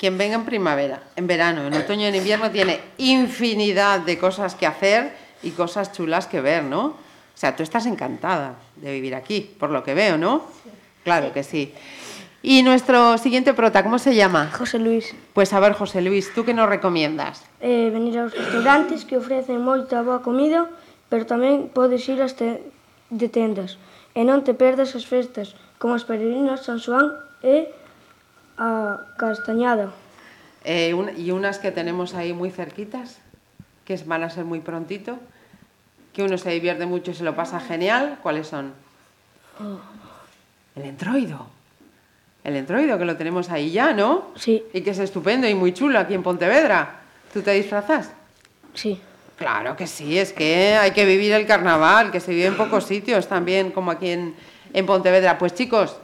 quien 0.00 0.16
venga 0.16 0.36
en 0.36 0.44
primavera, 0.44 1.02
en 1.16 1.26
verano, 1.26 1.66
en 1.66 1.74
otoño 1.74 2.08
y 2.08 2.12
en 2.12 2.16
invierno 2.16 2.50
tiene 2.50 2.80
infinidad 2.96 4.00
de 4.00 4.16
cosas 4.18 4.54
que 4.54 4.66
hacer 4.66 5.12
y 5.42 5.50
cosas 5.52 5.92
chulas 5.92 6.26
que 6.26 6.40
ver, 6.40 6.64
¿no? 6.64 6.96
O 6.96 7.38
sea, 7.40 7.56
tú 7.56 7.62
estás 7.62 7.86
encantada 7.86 8.56
de 8.76 8.92
vivir 8.92 9.14
aquí, 9.14 9.40
por 9.58 9.70
lo 9.70 9.82
que 9.84 9.94
veo, 9.94 10.16
¿no? 10.18 10.44
Claro 11.04 11.32
que 11.32 11.42
sí. 11.42 11.72
Y 12.42 12.62
nuestro 12.62 13.18
siguiente 13.18 13.52
prota, 13.52 13.82
¿cómo 13.82 13.98
se 13.98 14.14
llama? 14.14 14.50
José 14.56 14.78
Luis, 14.78 15.14
Pues 15.34 15.52
a 15.52 15.60
ver, 15.60 15.74
José 15.74 16.00
Luis, 16.00 16.32
¿tú 16.34 16.44
qué 16.44 16.54
nos 16.54 16.68
recomiendas? 16.68 17.44
eh, 17.60 17.90
venir 17.92 18.18
aos 18.18 18.32
restaurantes 18.32 19.04
que 19.04 19.20
ofrecen 19.20 19.60
moita 19.60 20.00
boa 20.00 20.24
comida, 20.24 20.64
pero 21.12 21.28
tamén 21.28 21.68
podes 21.68 22.08
ir 22.08 22.24
te 22.32 22.64
de 23.12 23.28
tendas. 23.28 23.76
E 24.14 24.24
non 24.26 24.42
te 24.42 24.54
perdas 24.58 24.94
as 24.98 25.06
festas, 25.06 25.54
como 25.78 25.94
as 25.94 26.02
peregrinas 26.04 26.66
San 26.66 26.82
Xoán 26.82 27.14
e 27.46 27.70
a 28.58 29.00
Castañada. 29.16 29.94
Eh, 30.66 30.92
un- 30.92 31.14
y 31.16 31.30
unas 31.30 31.58
que 31.62 31.70
tenemos 31.70 32.12
ahí 32.14 32.32
muy 32.34 32.50
cerquitas, 32.50 33.18
que 33.86 33.96
van 34.04 34.22
a 34.22 34.30
ser 34.30 34.44
muy 34.44 34.60
prontito, 34.60 35.16
que 36.12 36.22
uno 36.22 36.36
se 36.36 36.50
divierte 36.50 36.84
mucho 36.86 37.12
y 37.12 37.14
se 37.14 37.24
lo 37.24 37.34
pasa 37.34 37.60
genial. 37.60 38.18
¿Cuáles 38.22 38.48
son? 38.48 38.74
El 40.76 40.82
entroido. 40.84 41.46
El 42.42 42.56
entroido, 42.56 42.98
que 42.98 43.04
lo 43.04 43.16
tenemos 43.16 43.50
ahí 43.50 43.70
ya, 43.70 43.92
¿no? 43.92 44.28
Sí, 44.34 44.64
Y 44.72 44.80
que 44.80 44.90
es 44.90 44.98
estupendo 44.98 45.46
y 45.48 45.54
muy 45.54 45.72
chulo 45.72 45.98
aquí 45.98 46.14
en 46.14 46.22
Pontevedra. 46.22 47.00
¿Tú 47.32 47.42
te 47.42 47.52
disfrazas? 47.52 48.10
sí. 48.74 49.00
Claro 49.40 49.74
que 49.74 49.86
sí, 49.86 50.18
es 50.18 50.34
que 50.34 50.76
hay 50.76 50.90
que 50.90 51.06
vivir 51.06 51.32
el 51.32 51.46
carnaval, 51.46 52.10
que 52.10 52.20
se 52.20 52.30
vive 52.30 52.44
en 52.44 52.58
pocos 52.58 52.84
sitios 52.84 53.26
también, 53.26 53.70
como 53.70 53.90
aquí 53.90 54.10
en, 54.10 54.34
en 54.74 54.84
Pontevedra. 54.84 55.38
Pues 55.38 55.54
chicos, 55.54 55.96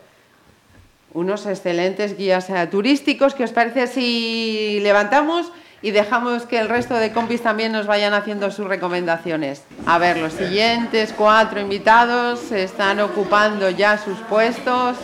unos 1.12 1.44
excelentes 1.44 2.16
guías 2.16 2.48
eh, 2.48 2.66
turísticos, 2.70 3.34
¿qué 3.34 3.44
os 3.44 3.52
parece 3.52 3.88
si 3.88 4.80
levantamos 4.80 5.52
y 5.82 5.90
dejamos 5.90 6.46
que 6.46 6.58
el 6.58 6.70
resto 6.70 6.94
de 6.94 7.12
compis 7.12 7.42
también 7.42 7.72
nos 7.72 7.86
vayan 7.86 8.14
haciendo 8.14 8.50
sus 8.50 8.66
recomendaciones? 8.66 9.64
A 9.84 9.98
ver, 9.98 10.16
los 10.16 10.32
siguientes 10.32 11.12
cuatro 11.14 11.60
invitados 11.60 12.52
están 12.52 13.00
ocupando 13.00 13.68
ya 13.68 13.98
sus 13.98 14.16
puestos. 14.30 14.96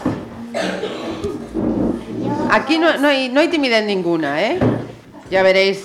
Aquí 2.50 2.78
no, 2.78 2.96
no 2.96 3.08
hay, 3.08 3.28
no 3.28 3.40
hay 3.40 3.48
timidez 3.48 3.84
ninguna, 3.84 4.42
¿eh? 4.42 4.58
Ya 5.30 5.42
veréis. 5.42 5.84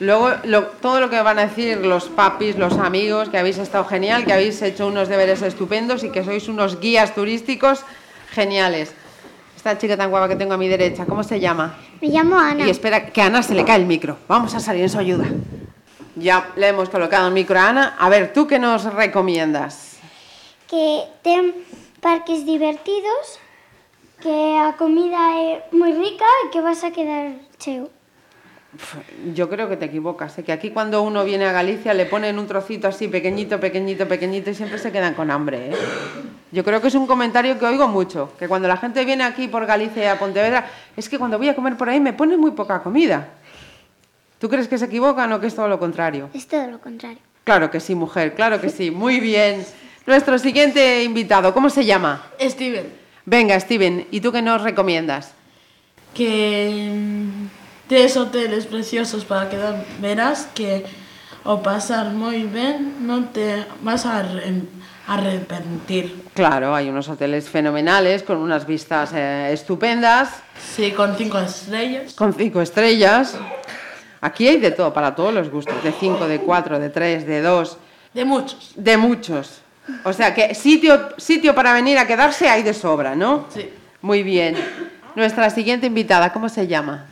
Luego, 0.00 0.30
lo- 0.44 0.64
todo 0.84 1.00
lo 1.00 1.08
que 1.08 1.20
van 1.22 1.38
a 1.38 1.46
decir 1.46 1.78
los 1.78 2.04
papis, 2.08 2.56
los 2.58 2.74
amigos, 2.78 3.28
que 3.30 3.38
habéis 3.38 3.58
estado 3.58 3.84
genial, 3.86 4.24
que 4.26 4.32
habéis 4.32 4.60
hecho 4.60 4.86
unos 4.86 5.08
deberes 5.08 5.40
estupendos 5.42 6.04
y 6.04 6.10
que 6.10 6.22
sois 6.24 6.48
unos 6.48 6.80
guías 6.80 7.14
turísticos 7.14 7.80
geniales. 8.30 8.92
Esta 9.56 9.78
chica 9.78 9.96
tan 9.96 10.10
guapa 10.10 10.28
que 10.28 10.36
tengo 10.36 10.52
a 10.54 10.58
mi 10.58 10.68
derecha, 10.68 11.06
¿cómo 11.06 11.22
se 11.24 11.40
llama? 11.40 11.78
Me 12.00 12.08
llamo 12.08 12.36
Ana. 12.38 12.66
Y 12.66 12.70
espera, 12.70 13.06
que 13.10 13.22
a 13.22 13.26
Ana 13.26 13.42
se 13.42 13.54
le 13.54 13.64
cae 13.64 13.76
el 13.80 13.86
micro. 13.86 14.18
Vamos 14.28 14.54
a 14.54 14.60
salir 14.60 14.82
en 14.82 14.90
su 14.90 14.98
ayuda. 14.98 15.24
Ya 16.14 16.50
le 16.56 16.68
hemos 16.68 16.88
colocado 16.88 17.26
el 17.28 17.32
micro 17.34 17.58
a 17.58 17.68
Ana. 17.68 17.96
A 17.98 18.08
ver, 18.08 18.32
¿tú 18.32 18.46
qué 18.46 18.58
nos 18.58 18.84
recomiendas? 18.84 19.96
Que 20.68 21.04
ten 21.22 21.54
parques 22.00 22.44
divertidos, 22.44 23.40
que 24.20 24.56
a 24.60 24.74
comida 24.76 25.18
é 25.40 25.64
moi 25.72 25.92
rica 25.92 26.26
e 26.44 26.50
que 26.52 26.60
vas 26.60 26.84
a 26.84 26.90
quedar 26.92 27.32
cheo. 27.58 27.88
Yo 29.34 29.48
creo 29.48 29.68
que 29.68 29.76
te 29.76 29.86
equivocas, 29.86 30.38
¿eh? 30.38 30.44
que 30.44 30.52
aquí 30.52 30.70
cuando 30.70 31.02
uno 31.02 31.24
viene 31.24 31.46
a 31.46 31.52
Galicia 31.52 31.94
le 31.94 32.06
ponen 32.06 32.38
un 32.38 32.46
trocito 32.46 32.88
así 32.88 33.08
pequeñito, 33.08 33.60
pequeñito, 33.60 34.06
pequeñito 34.06 34.50
y 34.50 34.54
siempre 34.54 34.78
se 34.78 34.92
quedan 34.92 35.14
con 35.14 35.30
hambre. 35.30 35.70
¿eh? 35.70 35.74
Yo 36.52 36.64
creo 36.64 36.80
que 36.80 36.88
es 36.88 36.94
un 36.94 37.06
comentario 37.06 37.58
que 37.58 37.64
oigo 37.64 37.88
mucho, 37.88 38.32
que 38.38 38.48
cuando 38.48 38.68
la 38.68 38.76
gente 38.76 39.04
viene 39.04 39.24
aquí 39.24 39.48
por 39.48 39.66
Galicia 39.66 40.04
y 40.04 40.06
a 40.06 40.18
Pontevedra, 40.18 40.66
es 40.96 41.08
que 41.08 41.18
cuando 41.18 41.38
voy 41.38 41.48
a 41.48 41.54
comer 41.54 41.76
por 41.76 41.88
ahí 41.88 42.00
me 42.00 42.12
ponen 42.12 42.40
muy 42.40 42.52
poca 42.52 42.82
comida. 42.82 43.28
¿Tú 44.38 44.48
crees 44.48 44.68
que 44.68 44.78
se 44.78 44.84
equivocan 44.84 45.32
o 45.32 45.40
que 45.40 45.46
es 45.46 45.54
todo 45.54 45.68
lo 45.68 45.78
contrario? 45.78 46.28
Es 46.34 46.46
todo 46.46 46.66
lo 46.66 46.78
contrario. 46.80 47.18
Claro 47.44 47.70
que 47.70 47.80
sí, 47.80 47.94
mujer, 47.94 48.34
claro 48.34 48.60
que 48.60 48.68
sí, 48.68 48.90
muy 48.90 49.20
bien. 49.20 49.64
Nuestro 50.06 50.38
siguiente 50.38 51.02
invitado, 51.02 51.52
¿cómo 51.54 51.70
se 51.70 51.84
llama? 51.84 52.26
Steven, 52.40 52.92
Venga, 53.24 53.58
Steven, 53.58 54.06
¿y 54.10 54.20
tú 54.20 54.30
qué 54.30 54.42
nos 54.42 54.62
recomiendas? 54.62 55.32
que 56.16 56.90
mm, 56.92 57.65
tes 57.88 58.16
hoteles 58.16 58.66
preciosos 58.66 59.24
para 59.24 59.48
quedar, 59.48 59.84
verás 60.00 60.48
que 60.54 60.84
ao 61.46 61.62
pasar 61.62 62.10
moi 62.10 62.42
ben 62.50 63.06
non 63.06 63.30
te 63.30 63.62
vas 63.82 64.02
a 64.06 64.18
arre- 64.26 64.66
arrepentir. 65.06 66.10
Claro, 66.34 66.74
hay 66.74 66.88
unos 66.90 67.08
hoteles 67.08 67.48
fenomenales 67.48 68.22
con 68.22 68.38
unas 68.38 68.66
vistas 68.66 69.10
eh, 69.14 69.50
estupendas. 69.52 70.42
Sí, 70.58 70.90
con 70.92 71.14
cinco 71.16 71.38
estrellas. 71.38 72.14
Con 72.14 72.34
cinco 72.34 72.60
estrellas. 72.60 73.38
Aquí 74.20 74.48
hay 74.48 74.58
de 74.58 74.70
todo, 74.72 74.92
para 74.92 75.14
todos 75.14 75.32
los 75.32 75.50
gustos. 75.50 75.78
De 75.84 75.92
cinco, 75.92 76.26
de 76.26 76.40
cuatro, 76.40 76.78
de 76.78 76.90
tres, 76.90 77.26
de 77.26 77.40
dos, 77.42 77.78
De 78.12 78.24
muchos. 78.24 78.72
de 78.74 78.96
muchos. 78.96 79.60
O 80.02 80.12
sea 80.12 80.34
que 80.34 80.54
sitio, 80.54 81.10
sitio 81.16 81.54
para 81.54 81.72
venir 81.72 81.96
a 81.98 82.06
quedarse 82.08 82.48
hay 82.48 82.64
de 82.64 82.74
sobra, 82.74 83.14
¿no? 83.14 83.46
Sí. 83.54 83.70
Muy 84.02 84.24
bien. 84.24 84.56
Nuestra 85.14 85.48
siguiente 85.50 85.86
invitada, 85.86 86.32
¿cómo 86.32 86.48
se 86.48 86.66
llama? 86.66 87.06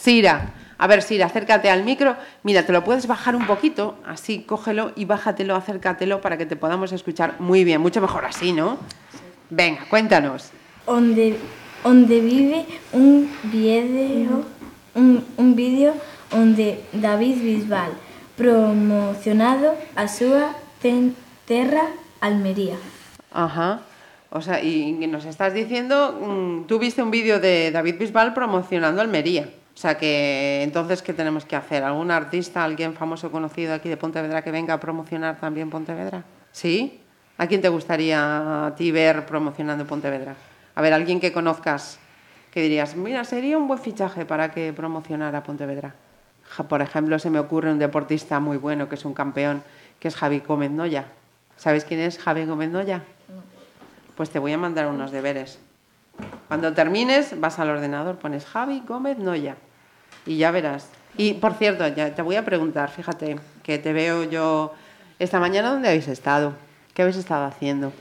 Sira. 0.00 0.54
A 0.78 0.86
ver, 0.86 1.02
Sira, 1.02 1.26
acércate 1.26 1.68
al 1.68 1.84
micro. 1.84 2.16
Mira, 2.42 2.64
te 2.64 2.72
lo 2.72 2.82
puedes 2.84 3.06
bajar 3.06 3.36
un 3.36 3.46
poquito, 3.46 3.96
así 4.06 4.44
cógelo 4.44 4.92
y 4.96 5.04
bájatelo, 5.04 5.54
acércatelo 5.54 6.22
para 6.22 6.38
que 6.38 6.46
te 6.46 6.56
podamos 6.56 6.92
escuchar 6.92 7.34
muy 7.38 7.64
bien. 7.64 7.82
Mucho 7.82 8.00
mejor 8.00 8.24
así, 8.24 8.52
¿no? 8.52 8.78
Venga, 9.50 9.84
cuéntanos. 9.90 10.50
onde 10.86 11.36
onde 11.82 12.20
vive 12.20 12.66
un 12.92 13.30
vídeo 13.44 14.44
un, 14.94 15.24
un 15.36 15.54
vídeo 15.54 15.92
onde 16.32 16.82
David 16.92 17.42
Bisbal 17.42 17.92
promocionado 18.36 19.74
a 19.96 20.06
ten, 20.80 21.14
terra 21.46 21.82
Almería. 22.22 22.76
Ajá. 23.32 23.80
O 24.30 24.40
sea, 24.40 24.62
y 24.62 24.96
y 25.00 25.06
nos 25.06 25.26
estás 25.26 25.52
diciendo, 25.52 26.18
mm, 26.20 26.66
tú 26.66 26.78
viste 26.78 27.02
un 27.02 27.10
vídeo 27.10 27.38
de 27.38 27.70
David 27.70 27.96
Bisbal 27.98 28.32
promocionando 28.32 29.02
Almería. 29.02 29.59
O 29.80 29.82
sea 29.82 29.96
que 29.96 30.62
entonces, 30.62 31.00
¿qué 31.00 31.14
tenemos 31.14 31.46
que 31.46 31.56
hacer? 31.56 31.84
¿Algún 31.84 32.10
artista, 32.10 32.62
alguien 32.62 32.92
famoso 32.92 33.32
conocido 33.32 33.72
aquí 33.72 33.88
de 33.88 33.96
Pontevedra 33.96 34.42
que 34.42 34.50
venga 34.50 34.74
a 34.74 34.78
promocionar 34.78 35.40
también 35.40 35.70
Pontevedra? 35.70 36.22
¿Sí? 36.52 37.00
¿A 37.38 37.46
quién 37.46 37.62
te 37.62 37.70
gustaría 37.70 38.66
a 38.66 38.74
ti 38.74 38.90
ver 38.90 39.24
promocionando 39.24 39.86
Pontevedra? 39.86 40.34
A 40.74 40.82
ver, 40.82 40.92
alguien 40.92 41.18
que 41.18 41.32
conozcas 41.32 41.98
que 42.52 42.60
dirías, 42.60 42.94
mira, 42.94 43.24
sería 43.24 43.56
un 43.56 43.68
buen 43.68 43.80
fichaje 43.80 44.26
para 44.26 44.50
que 44.50 44.74
promocionara 44.74 45.42
Pontevedra. 45.42 45.94
Por 46.68 46.82
ejemplo, 46.82 47.18
se 47.18 47.30
me 47.30 47.38
ocurre 47.38 47.72
un 47.72 47.78
deportista 47.78 48.38
muy 48.38 48.58
bueno 48.58 48.86
que 48.86 48.96
es 48.96 49.06
un 49.06 49.14
campeón, 49.14 49.62
que 49.98 50.08
es 50.08 50.14
Javi 50.14 50.40
Gómez 50.40 50.72
Noya. 50.72 51.06
¿Sabéis 51.56 51.86
quién 51.86 52.00
es 52.00 52.18
Javi 52.18 52.44
Gómez 52.44 52.68
Noya? 52.68 53.02
Pues 54.14 54.28
te 54.28 54.38
voy 54.38 54.52
a 54.52 54.58
mandar 54.58 54.88
unos 54.88 55.10
deberes. 55.10 55.58
Cuando 56.48 56.74
termines, 56.74 57.40
vas 57.40 57.58
al 57.58 57.70
ordenador, 57.70 58.18
pones 58.18 58.44
Javi 58.44 58.82
Gómez 58.86 59.16
Noya 59.16 59.56
y 60.26 60.36
ya 60.36 60.50
verás. 60.50 60.88
Y 61.16 61.34
por 61.34 61.54
cierto, 61.54 61.86
ya 61.88 62.14
te 62.14 62.22
voy 62.22 62.36
a 62.36 62.44
preguntar, 62.44 62.90
fíjate, 62.90 63.38
que 63.62 63.78
te 63.78 63.92
veo 63.92 64.24
yo 64.24 64.74
esta 65.18 65.40
mañana, 65.40 65.70
¿dónde 65.70 65.88
habéis 65.88 66.08
estado? 66.08 66.54
¿Qué 66.94 67.02
habéis 67.02 67.16
estado 67.16 67.44
haciendo? 67.46 67.92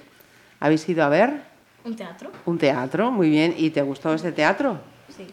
¿Habéis 0.59 0.87
ido 0.89 1.03
a 1.03 1.09
ver 1.09 1.41
Un 1.83 1.95
teatro? 1.95 2.31
un 2.45 2.57
teatro? 2.57 3.11
Muy 3.11 3.29
bien. 3.29 3.53
¿Y 3.57 3.69
te 3.71 3.81
gustó 3.81 4.13
ese 4.13 4.31
teatro? 4.31 4.79
Sí. 5.15 5.27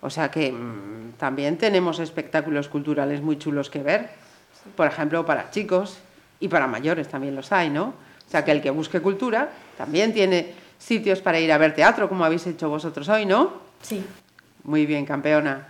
O 0.00 0.10
sea 0.10 0.30
que 0.30 0.52
mm, 0.52 1.12
también 1.18 1.58
tenemos 1.58 1.98
espectáculos 1.98 2.68
culturales 2.68 3.20
muy 3.22 3.38
chulos 3.38 3.70
que 3.70 3.82
ver. 3.82 4.10
Por 4.76 4.86
ejemplo, 4.86 5.24
para 5.24 5.50
chicos 5.50 5.98
y 6.40 6.48
para 6.48 6.66
mayores 6.66 7.08
también 7.08 7.34
los 7.34 7.52
hay, 7.52 7.70
¿no? 7.70 7.94
O 8.26 8.30
sea 8.30 8.44
que 8.44 8.50
el 8.52 8.60
que 8.60 8.70
busque 8.70 9.00
cultura 9.00 9.50
también 9.78 10.12
tiene 10.12 10.52
sitios 10.78 11.20
para 11.20 11.38
ir 11.40 11.52
a 11.52 11.58
ver 11.58 11.74
teatro, 11.74 12.08
como 12.08 12.24
habéis 12.24 12.46
hecho 12.46 12.68
vosotros 12.68 13.08
hoy, 13.08 13.24
¿no? 13.24 13.52
Sí. 13.82 14.04
Muy 14.64 14.84
bien, 14.84 15.06
campeona. 15.06 15.68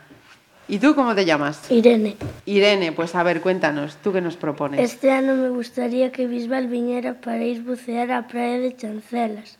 ¿Y 0.68 0.78
tú 0.78 0.96
cómo 0.96 1.14
te 1.14 1.24
llamas? 1.24 1.70
Irene, 1.70 2.16
Irene, 2.44 2.90
pues 2.90 3.14
a 3.14 3.22
ver, 3.22 3.40
cuéntanos, 3.40 3.96
¿tú 4.02 4.12
qué 4.12 4.20
nos 4.20 4.36
propones? 4.36 4.80
este 4.80 5.12
ano 5.12 5.34
me 5.36 5.48
gustaría 5.48 6.10
que 6.10 6.26
Bisbal 6.26 6.66
viñera 6.66 7.14
para 7.14 7.44
ir 7.44 7.62
bucear 7.62 8.10
á 8.10 8.26
praia 8.26 8.58
de 8.58 8.74
Chancelas 8.74 9.58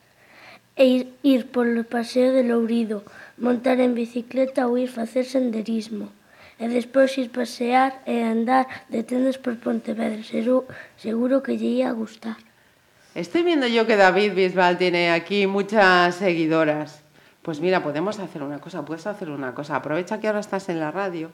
e 0.75 0.85
ir, 0.87 1.03
ir 1.23 1.47
polo 1.47 1.85
paseo 1.85 2.33
de 2.33 2.43
Lourido, 2.43 3.05
montar 3.39 3.79
en 3.79 3.95
bicicleta 3.95 4.67
ou 4.67 4.77
ir 4.77 4.91
facer 4.91 5.25
senderismo. 5.25 6.11
E 6.59 6.67
despois 6.69 7.13
ir 7.21 7.31
pasear 7.31 8.01
e 8.09 8.25
andar 8.25 8.67
de 8.89 9.05
tendas 9.05 9.37
por 9.39 9.61
Pontevedra. 9.61 10.25
Seguro, 10.25 10.65
seguro 10.97 11.45
que 11.45 11.55
lle 11.61 11.85
ia 11.85 11.93
gustar. 11.93 12.41
Estoy 13.15 13.43
viendo 13.45 13.69
yo 13.69 13.87
que 13.87 13.97
David 13.97 14.35
Bisbal 14.35 14.77
tiene 14.77 15.13
aquí 15.13 15.47
muchas 15.47 16.17
seguidoras. 16.17 17.06
Pues 17.47 17.61
mira, 17.61 17.81
podemos 17.81 18.19
hacer 18.19 18.43
una 18.43 18.59
cosa, 18.59 18.85
puedes 18.85 19.07
hacer 19.07 19.31
una 19.31 19.55
cosa. 19.55 19.77
Aprovecha 19.77 20.19
que 20.19 20.27
ahora 20.27 20.41
estás 20.41 20.69
en 20.69 20.81
la 20.81 20.91
radio 20.91 21.31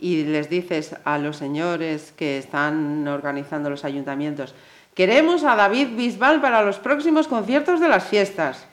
y 0.00 0.24
les 0.24 0.50
dices 0.50 0.96
a 1.04 1.16
los 1.16 1.36
señores 1.36 2.12
que 2.16 2.38
están 2.38 3.06
organizando 3.06 3.70
los 3.70 3.84
ayuntamientos, 3.84 4.52
queremos 4.96 5.44
a 5.44 5.54
David 5.54 5.90
Bisbal 5.96 6.40
para 6.40 6.62
los 6.62 6.80
próximos 6.80 7.28
conciertos 7.28 7.78
de 7.78 7.88
las 7.88 8.02
fiestas. 8.02 8.66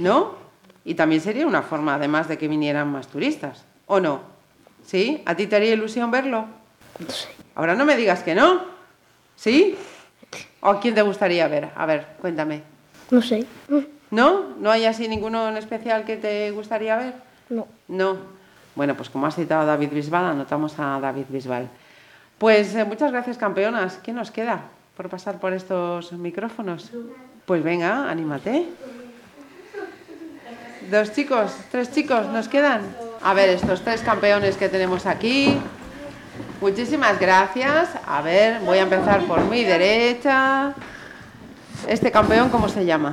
¿No? 0.00 0.34
Y 0.84 0.94
también 0.94 1.20
sería 1.20 1.46
una 1.46 1.62
forma, 1.62 1.94
además 1.94 2.26
de 2.26 2.38
que 2.38 2.48
vinieran 2.48 2.90
más 2.90 3.06
turistas. 3.06 3.64
¿O 3.86 4.00
no? 4.00 4.22
¿Sí? 4.84 5.22
¿A 5.26 5.36
ti 5.36 5.46
te 5.46 5.54
haría 5.54 5.74
ilusión 5.74 6.10
verlo? 6.10 6.46
Ahora 7.54 7.76
no 7.76 7.84
me 7.84 7.96
digas 7.96 8.24
que 8.24 8.34
no. 8.34 8.62
¿Sí? 9.36 9.76
¿O 10.60 10.70
a 10.70 10.80
quién 10.80 10.96
te 10.96 11.02
gustaría 11.02 11.46
ver? 11.46 11.70
A 11.76 11.86
ver, 11.86 12.16
cuéntame. 12.20 12.62
Non 13.12 13.22
sei. 13.22 13.46
¿No? 14.14 14.54
¿No 14.60 14.70
hay 14.70 14.84
así 14.84 15.08
ninguno 15.08 15.48
en 15.48 15.56
especial 15.56 16.04
que 16.04 16.16
te 16.16 16.52
gustaría 16.52 16.94
ver? 16.96 17.14
No. 17.50 17.66
No. 17.88 18.16
Bueno, 18.76 18.94
pues 18.94 19.10
como 19.10 19.26
has 19.26 19.34
citado 19.34 19.62
a 19.62 19.64
David 19.64 19.90
Bisbal, 19.90 20.24
anotamos 20.26 20.78
a 20.78 21.00
David 21.00 21.24
Bisbal. 21.28 21.68
Pues 22.38 22.76
eh, 22.76 22.84
muchas 22.84 23.10
gracias, 23.10 23.38
campeonas. 23.38 23.98
¿Qué 24.04 24.12
nos 24.12 24.30
queda 24.30 24.60
por 24.96 25.08
pasar 25.08 25.40
por 25.40 25.52
estos 25.52 26.12
micrófonos? 26.12 26.92
Pues 27.44 27.64
venga, 27.64 28.08
anímate. 28.08 28.68
Dos 30.92 31.12
chicos, 31.12 31.52
tres 31.72 31.90
chicos, 31.90 32.28
nos 32.28 32.46
quedan. 32.46 32.82
A 33.20 33.34
ver, 33.34 33.48
estos 33.48 33.82
tres 33.82 34.00
campeones 34.02 34.56
que 34.56 34.68
tenemos 34.68 35.06
aquí. 35.06 35.58
Muchísimas 36.60 37.18
gracias. 37.18 37.88
A 38.06 38.22
ver, 38.22 38.60
voy 38.60 38.78
a 38.78 38.82
empezar 38.82 39.24
por 39.26 39.42
mi 39.46 39.64
derecha. 39.64 40.72
Este 41.88 42.12
campeón, 42.12 42.48
¿cómo 42.50 42.68
se 42.68 42.84
llama? 42.84 43.10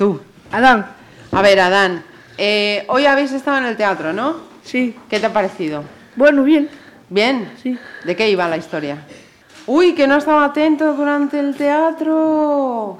Tú. 0.00 0.18
Adán, 0.50 0.86
A 1.30 1.42
ver, 1.42 1.60
Adán, 1.60 2.02
eh, 2.38 2.86
hoy 2.88 3.04
habéis 3.04 3.32
estado 3.32 3.58
en 3.58 3.66
el 3.66 3.76
teatro, 3.76 4.14
¿no? 4.14 4.36
sí. 4.64 4.96
¿Qué 5.10 5.20
te 5.20 5.26
ha 5.26 5.32
parecido? 5.34 5.84
Bueno, 6.16 6.42
bien. 6.42 6.70
¿Bien? 7.10 7.52
Sí. 7.62 7.78
¿De 8.04 8.16
qué 8.16 8.30
iba 8.30 8.48
la 8.48 8.56
historia? 8.56 9.04
Uy, 9.66 9.94
que 9.94 10.06
no 10.06 10.16
estaba 10.16 10.46
atento 10.46 10.94
durante 10.94 11.38
el 11.38 11.54
teatro. 11.54 12.96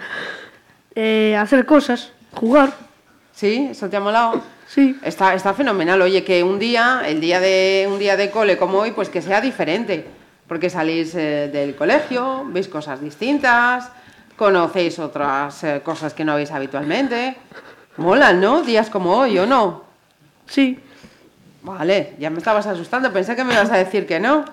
Eh, 0.94 1.34
hacer 1.38 1.64
cosas, 1.64 2.12
jugar, 2.34 2.74
¿Sí? 3.32 3.68
¿Eso 3.70 3.88
te 3.88 3.96
ha 3.96 4.00
molado? 4.00 4.42
sí. 4.66 4.94
Está, 5.02 5.32
está 5.32 5.54
fenomenal. 5.54 6.02
Oye, 6.02 6.22
que 6.22 6.42
un 6.42 6.58
día, 6.58 7.00
el 7.06 7.22
día 7.22 7.40
de 7.40 7.88
un 7.90 7.98
día 7.98 8.18
de 8.18 8.30
cole 8.30 8.58
como 8.58 8.76
hoy, 8.76 8.90
pues 8.90 9.08
que 9.08 9.22
sea 9.22 9.40
diferente. 9.40 10.04
Porque 10.46 10.68
salís 10.68 11.14
eh, 11.14 11.48
del 11.50 11.74
colegio, 11.76 12.44
veis 12.48 12.68
cosas 12.68 13.00
distintas, 13.00 13.88
conocéis 14.40 14.98
otras 14.98 15.62
eh, 15.64 15.82
cosas 15.84 16.14
que 16.14 16.24
no 16.24 16.34
veis 16.34 16.50
habitualmente. 16.50 17.36
Molan, 17.98 18.40
¿no? 18.40 18.62
Días 18.62 18.88
como 18.88 19.14
hoy, 19.14 19.38
¿o 19.38 19.44
no? 19.44 19.84
Sí. 20.46 20.80
Vale, 21.60 22.14
ya 22.18 22.30
me 22.30 22.38
estabas 22.38 22.66
asustando, 22.66 23.12
pensé 23.12 23.36
que 23.36 23.44
me 23.44 23.52
ibas 23.52 23.70
a 23.70 23.76
decir 23.76 24.06
que 24.06 24.18
no. 24.18 24.46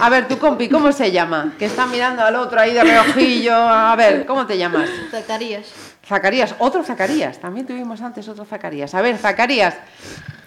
A 0.00 0.10
ver, 0.10 0.28
tu 0.28 0.38
compi, 0.38 0.68
¿cómo 0.68 0.92
se 0.92 1.10
llama? 1.10 1.54
Que 1.58 1.64
está 1.64 1.86
mirando 1.86 2.22
al 2.22 2.36
otro 2.36 2.60
ahí 2.60 2.74
de 2.74 2.84
reojillo. 2.84 3.54
A 3.56 3.96
ver, 3.96 4.26
¿cómo 4.26 4.46
te 4.46 4.58
llamas? 4.58 4.90
Zacarías. 5.10 5.72
Zacarías, 6.06 6.54
otro 6.58 6.84
Zacarías. 6.84 7.38
También 7.38 7.66
tuvimos 7.66 8.02
antes 8.02 8.28
otro 8.28 8.44
Zacarías. 8.44 8.94
A 8.94 9.00
ver, 9.00 9.16
Zacarías, 9.16 9.76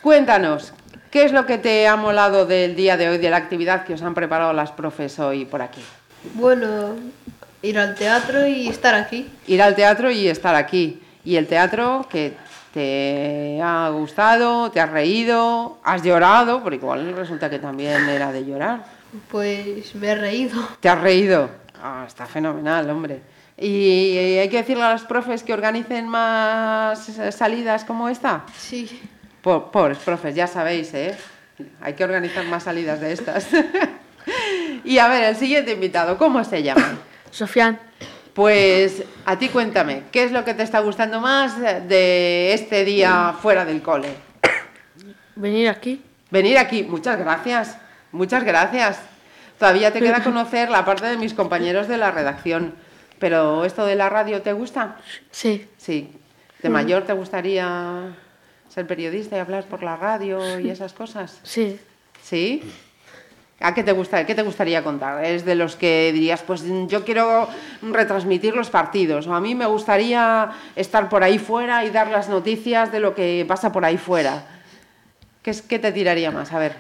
cuéntanos, 0.04 0.74
¿qué 1.10 1.24
es 1.24 1.32
lo 1.32 1.48
que 1.48 1.58
te 1.58 1.88
ha 1.88 1.96
molado 1.96 2.46
del 2.46 2.76
día 2.76 2.98
de 2.98 3.10
hoy, 3.10 3.18
de 3.18 3.32
la 3.32 3.38
actividad 3.38 3.84
que 3.84 3.96
os 3.96 4.04
han 4.04 4.14
preparado 4.14 4.54
las 4.54 4.72
profes 4.72 5.18
hoy 5.18 5.46
por 5.46 5.64
aquí? 5.64 5.82
Bueno, 6.36 6.94
ir 7.62 7.78
al 7.80 7.96
teatro 7.96 8.48
y 8.48 8.68
estar 8.68 8.96
aquí. 8.96 9.30
Ir 9.48 9.62
al 9.62 9.76
teatro 9.76 10.12
y 10.12 10.28
estar 10.28 10.56
aquí. 10.56 11.02
Y 11.26 11.36
el 11.36 11.48
teatro 11.48 12.08
que 12.10 12.34
te 12.74 13.60
ha 13.62 13.90
gustado, 13.90 14.72
te 14.72 14.80
has 14.80 14.90
reído, 14.90 15.80
has 15.84 16.04
llorado, 16.04 16.62
porque 16.62 16.78
igual 16.78 17.14
resulta 17.16 17.50
que 17.50 17.60
también 17.60 18.08
era 18.08 18.32
de 18.32 18.46
llorar. 18.46 18.84
Pues 19.30 19.96
me 19.96 20.08
he 20.10 20.16
reído. 20.16 20.62
¿Te 20.80 20.88
has 20.90 21.02
reído? 21.02 21.50
Ah, 21.82 22.04
está 22.08 22.26
fenomenal, 22.26 22.90
hombre. 22.90 23.22
¿Y 23.58 24.18
hay 24.38 24.48
que 24.50 24.58
decirle 24.58 24.84
a 24.84 24.94
los 24.94 25.04
profes 25.04 25.44
que 25.44 25.52
organicen 25.54 26.08
más 26.08 27.10
salidas 27.32 27.84
como 27.84 28.08
esta? 28.08 28.44
Sí. 28.58 29.02
Po- 29.42 29.70
Pobres 29.72 29.98
profes, 29.98 30.36
ya 30.36 30.48
sabéis, 30.48 30.94
¿eh? 30.94 31.18
Hay 31.82 31.94
que 31.94 32.04
organizar 32.06 32.46
más 32.46 32.64
salidas 32.64 33.02
de 33.02 33.12
estas. 33.12 33.48
y 34.86 34.98
a 34.98 35.08
ver, 35.10 35.24
el 35.26 35.36
siguiente 35.36 35.74
invitado, 35.74 36.18
¿cómo 36.18 36.44
se 36.44 36.64
llama? 36.64 36.98
Sofián, 37.32 37.80
Pues 38.34 39.04
a 39.26 39.38
ti 39.38 39.50
cuéntame, 39.50 40.04
¿qué 40.12 40.24
es 40.24 40.32
lo 40.32 40.46
que 40.46 40.54
te 40.54 40.64
está 40.64 40.80
gustando 40.80 41.20
más 41.20 41.60
de 41.60 42.54
este 42.54 42.86
día 42.86 43.36
fuera 43.42 43.66
del 43.66 43.82
cole? 43.82 44.10
venir 45.36 45.70
aquí. 45.70 46.02
Venir 46.32 46.58
aquí, 46.58 46.84
muchas 46.84 47.18
gracias, 47.18 47.78
muchas 48.12 48.44
gracias. 48.44 49.00
Todavía 49.58 49.92
te 49.92 50.00
queda 50.00 50.24
conocer 50.24 50.70
la 50.70 50.86
parte 50.86 51.06
de 51.08 51.18
mis 51.18 51.34
compañeros 51.34 51.88
de 51.88 51.98
la 51.98 52.12
redacción, 52.12 52.74
pero 53.20 53.66
¿esto 53.66 53.86
de 53.86 53.96
la 53.96 54.10
radio 54.10 54.42
te 54.42 54.54
gusta? 54.54 54.98
Sí. 55.32 55.68
Sí. 55.78 56.10
¿De 56.62 56.70
mayor 56.70 57.04
te 57.04 57.14
gustaría 57.14 58.16
ser 58.70 58.86
periodista 58.86 59.38
y 59.38 59.40
hablar 59.40 59.66
por 59.66 59.82
la 59.82 59.96
radio 59.96 60.60
y 60.60 60.70
esas 60.70 60.94
cosas? 60.94 61.40
Sí. 61.44 61.80
¿Sí? 62.22 62.64
¿A 63.62 63.74
qué 63.74 63.84
te, 63.84 63.92
gusta, 63.92 64.26
qué 64.26 64.36
te 64.36 64.42
gustaría 64.42 64.84
contar? 64.84 65.24
¿Es 65.26 65.44
de 65.44 65.54
los 65.56 65.76
que 65.76 66.12
dirías, 66.14 66.42
pues 66.44 66.64
yo 66.88 67.04
quiero 67.04 67.50
retransmitir 67.82 68.56
los 68.56 68.70
partidos? 68.70 69.28
O 69.28 69.34
a 69.34 69.42
mí 69.42 69.54
me 69.54 69.66
gustaría 69.66 70.50
estar 70.78 71.10
por 71.10 71.24
ahí 71.24 71.40
fuera 71.40 71.84
y 71.84 71.90
dar 71.90 72.10
las 72.10 72.30
noticias 72.30 72.92
de 72.92 73.02
lo 73.02 73.14
que 73.16 73.44
pasa 73.48 73.72
por 73.74 73.84
ahí 73.84 73.98
fuera. 73.98 74.46
¿Qué, 75.44 75.52
es, 75.52 75.62
qué 75.62 75.78
te 75.78 75.92
tiraría 75.92 76.32
más? 76.32 76.54
A 76.54 76.60
ver. 76.60 76.76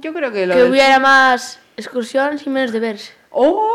Yo 0.00 0.12
creo 0.14 0.30
que 0.32 0.46
lo 0.46 0.54
Que 0.54 0.62
del- 0.62 0.70
hubiera 0.70 1.00
más 1.00 1.58
excursiones 1.76 2.46
y 2.46 2.50
menos 2.50 2.70
deberes. 2.70 3.12
¡Oh! 3.30 3.68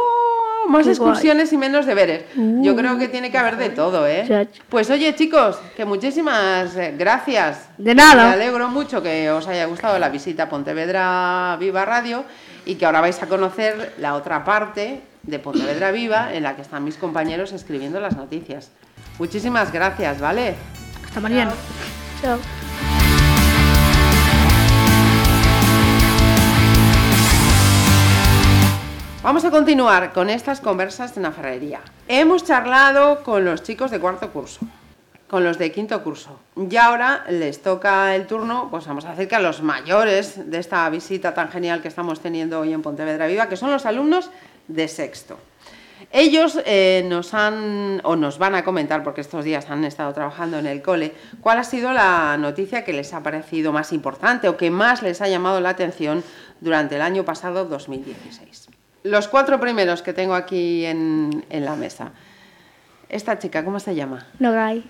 Más 0.67 0.85
Qué 0.85 0.91
excursiones 0.91 1.51
y 1.53 1.57
menos 1.57 1.85
deberes. 1.85 2.23
Yo 2.35 2.75
creo 2.75 2.97
que 2.97 3.07
tiene 3.07 3.31
que 3.31 3.37
haber 3.37 3.57
de 3.57 3.69
todo, 3.69 4.07
¿eh? 4.07 4.25
Chacho. 4.27 4.61
Pues 4.69 4.89
oye, 4.89 5.13
chicos, 5.15 5.59
que 5.75 5.85
muchísimas 5.85 6.75
eh, 6.75 6.93
gracias. 6.97 7.69
De 7.77 7.95
nada. 7.95 8.27
Me 8.27 8.33
alegro 8.33 8.69
mucho 8.69 9.01
que 9.01 9.29
os 9.31 9.47
haya 9.47 9.65
gustado 9.65 9.97
la 9.99 10.09
visita 10.09 10.43
a 10.43 10.49
Pontevedra 10.49 11.57
Viva 11.59 11.85
Radio 11.85 12.23
y 12.65 12.75
que 12.75 12.85
ahora 12.85 13.01
vais 13.01 13.21
a 13.21 13.27
conocer 13.27 13.93
la 13.97 14.15
otra 14.15 14.43
parte 14.43 15.01
de 15.23 15.39
Pontevedra 15.39 15.91
Viva 15.91 16.33
en 16.33 16.43
la 16.43 16.55
que 16.55 16.61
están 16.61 16.83
mis 16.83 16.97
compañeros 16.97 17.51
escribiendo 17.51 17.99
las 17.99 18.15
noticias. 18.15 18.71
Muchísimas 19.19 19.71
gracias, 19.71 20.19
¿vale? 20.19 20.55
Hasta 21.05 21.19
mañana. 21.19 21.53
Chao. 22.21 22.37
Vamos 29.23 29.45
a 29.45 29.51
continuar 29.51 30.13
con 30.13 30.31
estas 30.31 30.61
conversas 30.61 31.13
de 31.13 31.21
la 31.21 31.31
ferrería. 31.31 31.81
Hemos 32.07 32.43
charlado 32.43 33.21
con 33.21 33.45
los 33.45 33.61
chicos 33.61 33.91
de 33.91 33.99
cuarto 33.99 34.31
curso, 34.31 34.61
con 35.27 35.43
los 35.43 35.59
de 35.59 35.71
quinto 35.71 36.01
curso. 36.03 36.39
Y 36.55 36.75
ahora 36.75 37.23
les 37.29 37.61
toca 37.61 38.15
el 38.15 38.25
turno, 38.25 38.69
pues 38.71 38.87
vamos 38.87 39.05
a 39.05 39.11
decir 39.11 39.27
que 39.27 39.35
a 39.35 39.39
los 39.39 39.61
mayores 39.61 40.49
de 40.49 40.57
esta 40.57 40.89
visita 40.89 41.35
tan 41.35 41.51
genial 41.51 41.83
que 41.83 41.87
estamos 41.87 42.19
teniendo 42.19 42.59
hoy 42.59 42.73
en 42.73 42.81
Pontevedra 42.81 43.27
Viva, 43.27 43.47
que 43.47 43.57
son 43.57 43.69
los 43.69 43.85
alumnos 43.85 44.31
de 44.67 44.87
sexto. 44.87 45.37
Ellos 46.11 46.59
eh, 46.65 47.05
nos 47.07 47.35
han 47.35 48.01
o 48.03 48.15
nos 48.15 48.39
van 48.39 48.55
a 48.55 48.63
comentar, 48.63 49.03
porque 49.03 49.21
estos 49.21 49.45
días 49.45 49.69
han 49.69 49.85
estado 49.85 50.11
trabajando 50.13 50.57
en 50.57 50.65
el 50.65 50.81
cole, 50.81 51.13
cuál 51.41 51.59
ha 51.59 51.63
sido 51.63 51.93
la 51.93 52.37
noticia 52.39 52.83
que 52.83 52.91
les 52.91 53.13
ha 53.13 53.21
parecido 53.21 53.71
más 53.71 53.93
importante 53.93 54.49
o 54.49 54.57
que 54.57 54.71
más 54.71 55.03
les 55.03 55.21
ha 55.21 55.27
llamado 55.27 55.61
la 55.61 55.69
atención 55.69 56.23
durante 56.59 56.95
el 56.95 57.03
año 57.03 57.23
pasado 57.23 57.65
2016. 57.65 58.80
Los 59.03 59.27
cuatro 59.27 59.59
primeros 59.59 60.01
que 60.01 60.13
tengo 60.13 60.33
aquí 60.35 60.85
en, 60.85 61.45
en 61.49 61.65
la 61.65 61.75
mesa. 61.75 62.11
Esta 63.09 63.39
chica, 63.39 63.63
¿cómo 63.65 63.79
se 63.79 63.95
llama? 63.95 64.27
Nogai. 64.39 64.83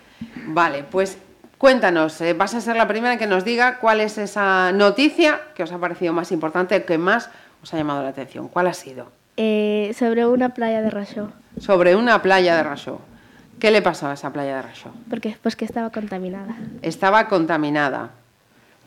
Vale, 0.48 0.84
pues 0.84 1.18
cuéntanos, 1.58 2.20
eh, 2.22 2.34
vas 2.34 2.54
a 2.54 2.62
ser 2.62 2.76
la 2.76 2.88
primera 2.88 3.18
que 3.18 3.26
nos 3.28 3.44
diga 3.46 3.80
cuál 3.80 4.00
es 4.02 4.18
esa 4.18 4.72
noticia 4.74 5.40
que 5.56 5.64
os 5.64 5.72
ha 5.72 5.78
parecido 5.80 6.14
más 6.14 6.32
importante, 6.32 6.84
que 6.84 6.98
más 6.98 7.30
os 7.64 7.74
ha 7.74 7.78
llamado 7.78 8.04
la 8.04 8.10
atención. 8.10 8.48
¿Cuál 8.48 8.68
ha 8.68 8.74
sido? 8.74 9.12
Eh, 9.38 9.96
sobre 9.98 10.26
una 10.28 10.50
playa 10.54 10.82
de 10.82 10.90
Rachó, 10.90 11.32
Sobre 11.58 11.96
una 11.96 12.22
playa 12.22 12.56
de 12.58 12.64
Rachó. 12.64 13.00
¿Qué 13.60 13.72
le 13.72 13.82
pasó 13.82 14.08
a 14.08 14.14
esa 14.14 14.32
playa 14.34 14.56
de 14.58 14.62
Rachó? 14.64 14.92
porque 15.10 15.38
pues 15.42 15.56
que 15.56 15.66
estaba 15.66 15.90
contaminada. 15.92 16.56
Estaba 16.82 17.28
contaminada. 17.28 18.10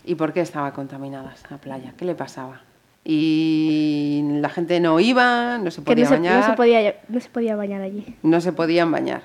¿Y 0.04 0.16
por 0.16 0.32
qué 0.32 0.40
estaba 0.42 0.72
contaminada 0.72 1.32
esa 1.32 1.56
playa? 1.58 1.94
¿Qué 1.96 2.04
le 2.04 2.14
pasaba? 2.14 2.60
Y 3.04 4.22
la 4.40 4.48
gente 4.48 4.80
no 4.80 4.98
iba, 4.98 5.58
no 5.58 5.70
se 5.70 5.82
Que 5.82 5.86
podía 5.92 6.04
no 6.04 6.08
se, 6.08 6.14
bañar. 6.16 6.40
no 6.40 6.46
se 6.46 6.52
podía, 6.56 6.94
no 7.08 7.20
se 7.20 7.28
podía 7.28 7.54
bañar 7.56 7.82
allí. 7.82 8.16
No 8.22 8.40
se 8.40 8.52
podían 8.52 8.90
bañar. 8.90 9.22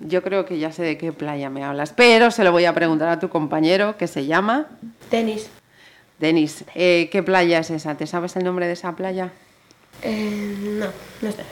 Yo 0.00 0.22
creo 0.22 0.44
que 0.44 0.58
ya 0.58 0.72
sé 0.72 0.82
de 0.82 0.98
qué 0.98 1.12
playa 1.12 1.48
me 1.48 1.62
hablas, 1.62 1.92
pero 1.92 2.32
se 2.32 2.42
lo 2.42 2.50
voy 2.50 2.64
a 2.64 2.74
preguntar 2.74 3.08
a 3.08 3.20
tu 3.20 3.28
compañero 3.28 3.96
que 3.96 4.08
se 4.08 4.26
llama 4.26 4.66
Tenis. 5.10 5.48
Denis. 6.18 6.64
eh, 6.74 7.08
¿Qué 7.12 7.22
playa 7.22 7.60
es 7.60 7.70
esa? 7.70 7.94
¿Te 7.96 8.06
sabes 8.08 8.34
el 8.36 8.42
nombre 8.44 8.66
de 8.66 8.72
esa 8.72 8.92
playa? 8.96 9.30
Eh, 10.02 10.56
no, 10.60 10.86
no, 11.20 11.30
sé, 11.32 11.44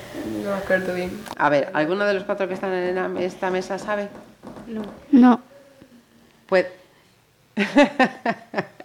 no 0.42 0.50
me 0.50 0.56
acuerdo 0.56 0.92
bien. 0.94 1.12
A 1.36 1.48
ver, 1.48 1.70
¿alguno 1.74 2.04
de 2.04 2.14
los 2.14 2.24
cuatro 2.24 2.48
que 2.48 2.54
están 2.54 2.72
en 2.72 3.16
esta 3.18 3.50
mesa 3.50 3.78
sabe? 3.78 4.08
No. 5.12 5.40
Pues 6.46 6.66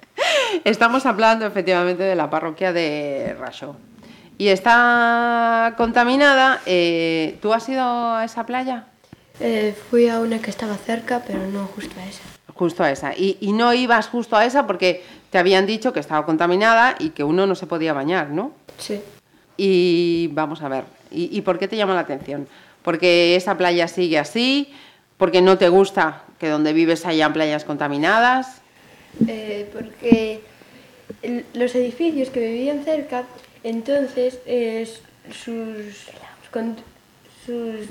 estamos 0.63 1.05
hablando 1.05 1.45
efectivamente 1.45 2.03
de 2.03 2.15
la 2.15 2.29
parroquia 2.29 2.71
de 2.73 3.35
Rachó. 3.39 3.75
Y 4.37 4.49
está 4.49 5.73
contaminada. 5.77 6.61
eh, 6.65 7.37
¿Tú 7.41 7.53
has 7.53 7.67
ido 7.69 7.83
a 7.83 8.25
esa 8.25 8.45
playa? 8.45 8.85
Eh, 9.39 9.75
fui 9.89 10.07
a 10.09 10.19
una 10.19 10.39
que 10.39 10.49
estaba 10.49 10.75
cerca, 10.75 11.23
pero 11.25 11.39
no 11.47 11.65
justo 11.67 11.93
a 11.99 12.05
esa. 12.05 12.21
Justo 12.53 12.83
a 12.83 12.91
esa. 12.91 13.13
Y, 13.15 13.37
y 13.41 13.53
no 13.53 13.73
ibas 13.73 14.07
justo 14.07 14.35
a 14.35 14.45
esa 14.45 14.65
porque 14.65 15.03
te 15.29 15.37
habían 15.37 15.65
dicho 15.65 15.93
que 15.93 15.99
estaba 15.99 16.25
contaminada 16.25 16.95
y 16.99 17.09
que 17.09 17.23
uno 17.23 17.45
no 17.45 17.55
se 17.55 17.67
podía 17.67 17.93
bañar, 17.93 18.29
¿no? 18.29 18.51
Sí. 18.77 19.01
Y 19.57 20.29
vamos 20.33 20.61
a 20.61 20.67
ver, 20.69 20.83
¿y, 21.11 21.37
y 21.37 21.41
por 21.41 21.57
qué 21.59 21.67
te 21.67 21.77
llama 21.77 21.93
la 21.93 22.01
atención? 22.01 22.47
¿Porque 22.81 23.35
esa 23.35 23.57
playa 23.57 23.87
sigue 23.87 24.19
así? 24.19 24.73
¿Porque 25.17 25.41
no 25.41 25.57
te 25.57 25.69
gusta 25.69 26.23
que 26.39 26.49
donde 26.49 26.73
vives 26.73 27.05
hayan 27.05 27.31
playas 27.33 27.63
contaminadas? 27.63 28.61
Eh, 29.27 29.69
porque 29.73 30.41
el- 31.21 31.45
los 31.53 31.73
edificios 31.75 32.29
que 32.29 32.39
vivían 32.39 32.83
cerca, 32.83 33.23
entonces 33.63 34.39
eh, 34.45 34.87
sus, 35.31 36.07
con- 36.51 36.75
sus, 37.45 37.87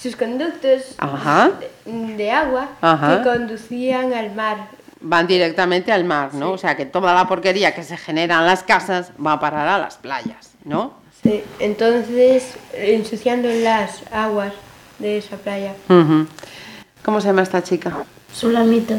sus 0.00 0.16
conductos 0.16 0.94
Ajá. 0.98 1.52
de, 1.84 2.14
de 2.16 2.30
agua 2.30 2.68
Ajá. 2.80 3.18
que 3.22 3.28
conducían 3.28 4.12
al 4.12 4.34
mar. 4.34 4.68
Van 5.00 5.26
directamente 5.26 5.92
al 5.92 6.04
mar, 6.04 6.34
¿no? 6.34 6.52
O 6.52 6.58
sea 6.58 6.76
que 6.76 6.86
toda 6.86 7.14
la 7.14 7.28
porquería 7.28 7.74
que 7.74 7.82
se 7.82 7.96
genera 7.96 8.38
en 8.40 8.46
las 8.46 8.62
casas 8.62 9.12
va 9.24 9.32
a 9.32 9.40
parar 9.40 9.68
a 9.68 9.78
las 9.78 9.96
playas, 9.96 10.52
¿no? 10.64 10.94
Sí, 11.22 11.42
entonces 11.58 12.54
ensuciando 12.72 13.48
las 13.48 14.02
aguas 14.12 14.52
de 14.98 15.18
esa 15.18 15.36
playa. 15.36 15.74
¿Cómo 17.04 17.20
se 17.20 17.26
llama 17.28 17.42
esta 17.42 17.62
chica? 17.62 18.04
Sulamita. 18.32 18.98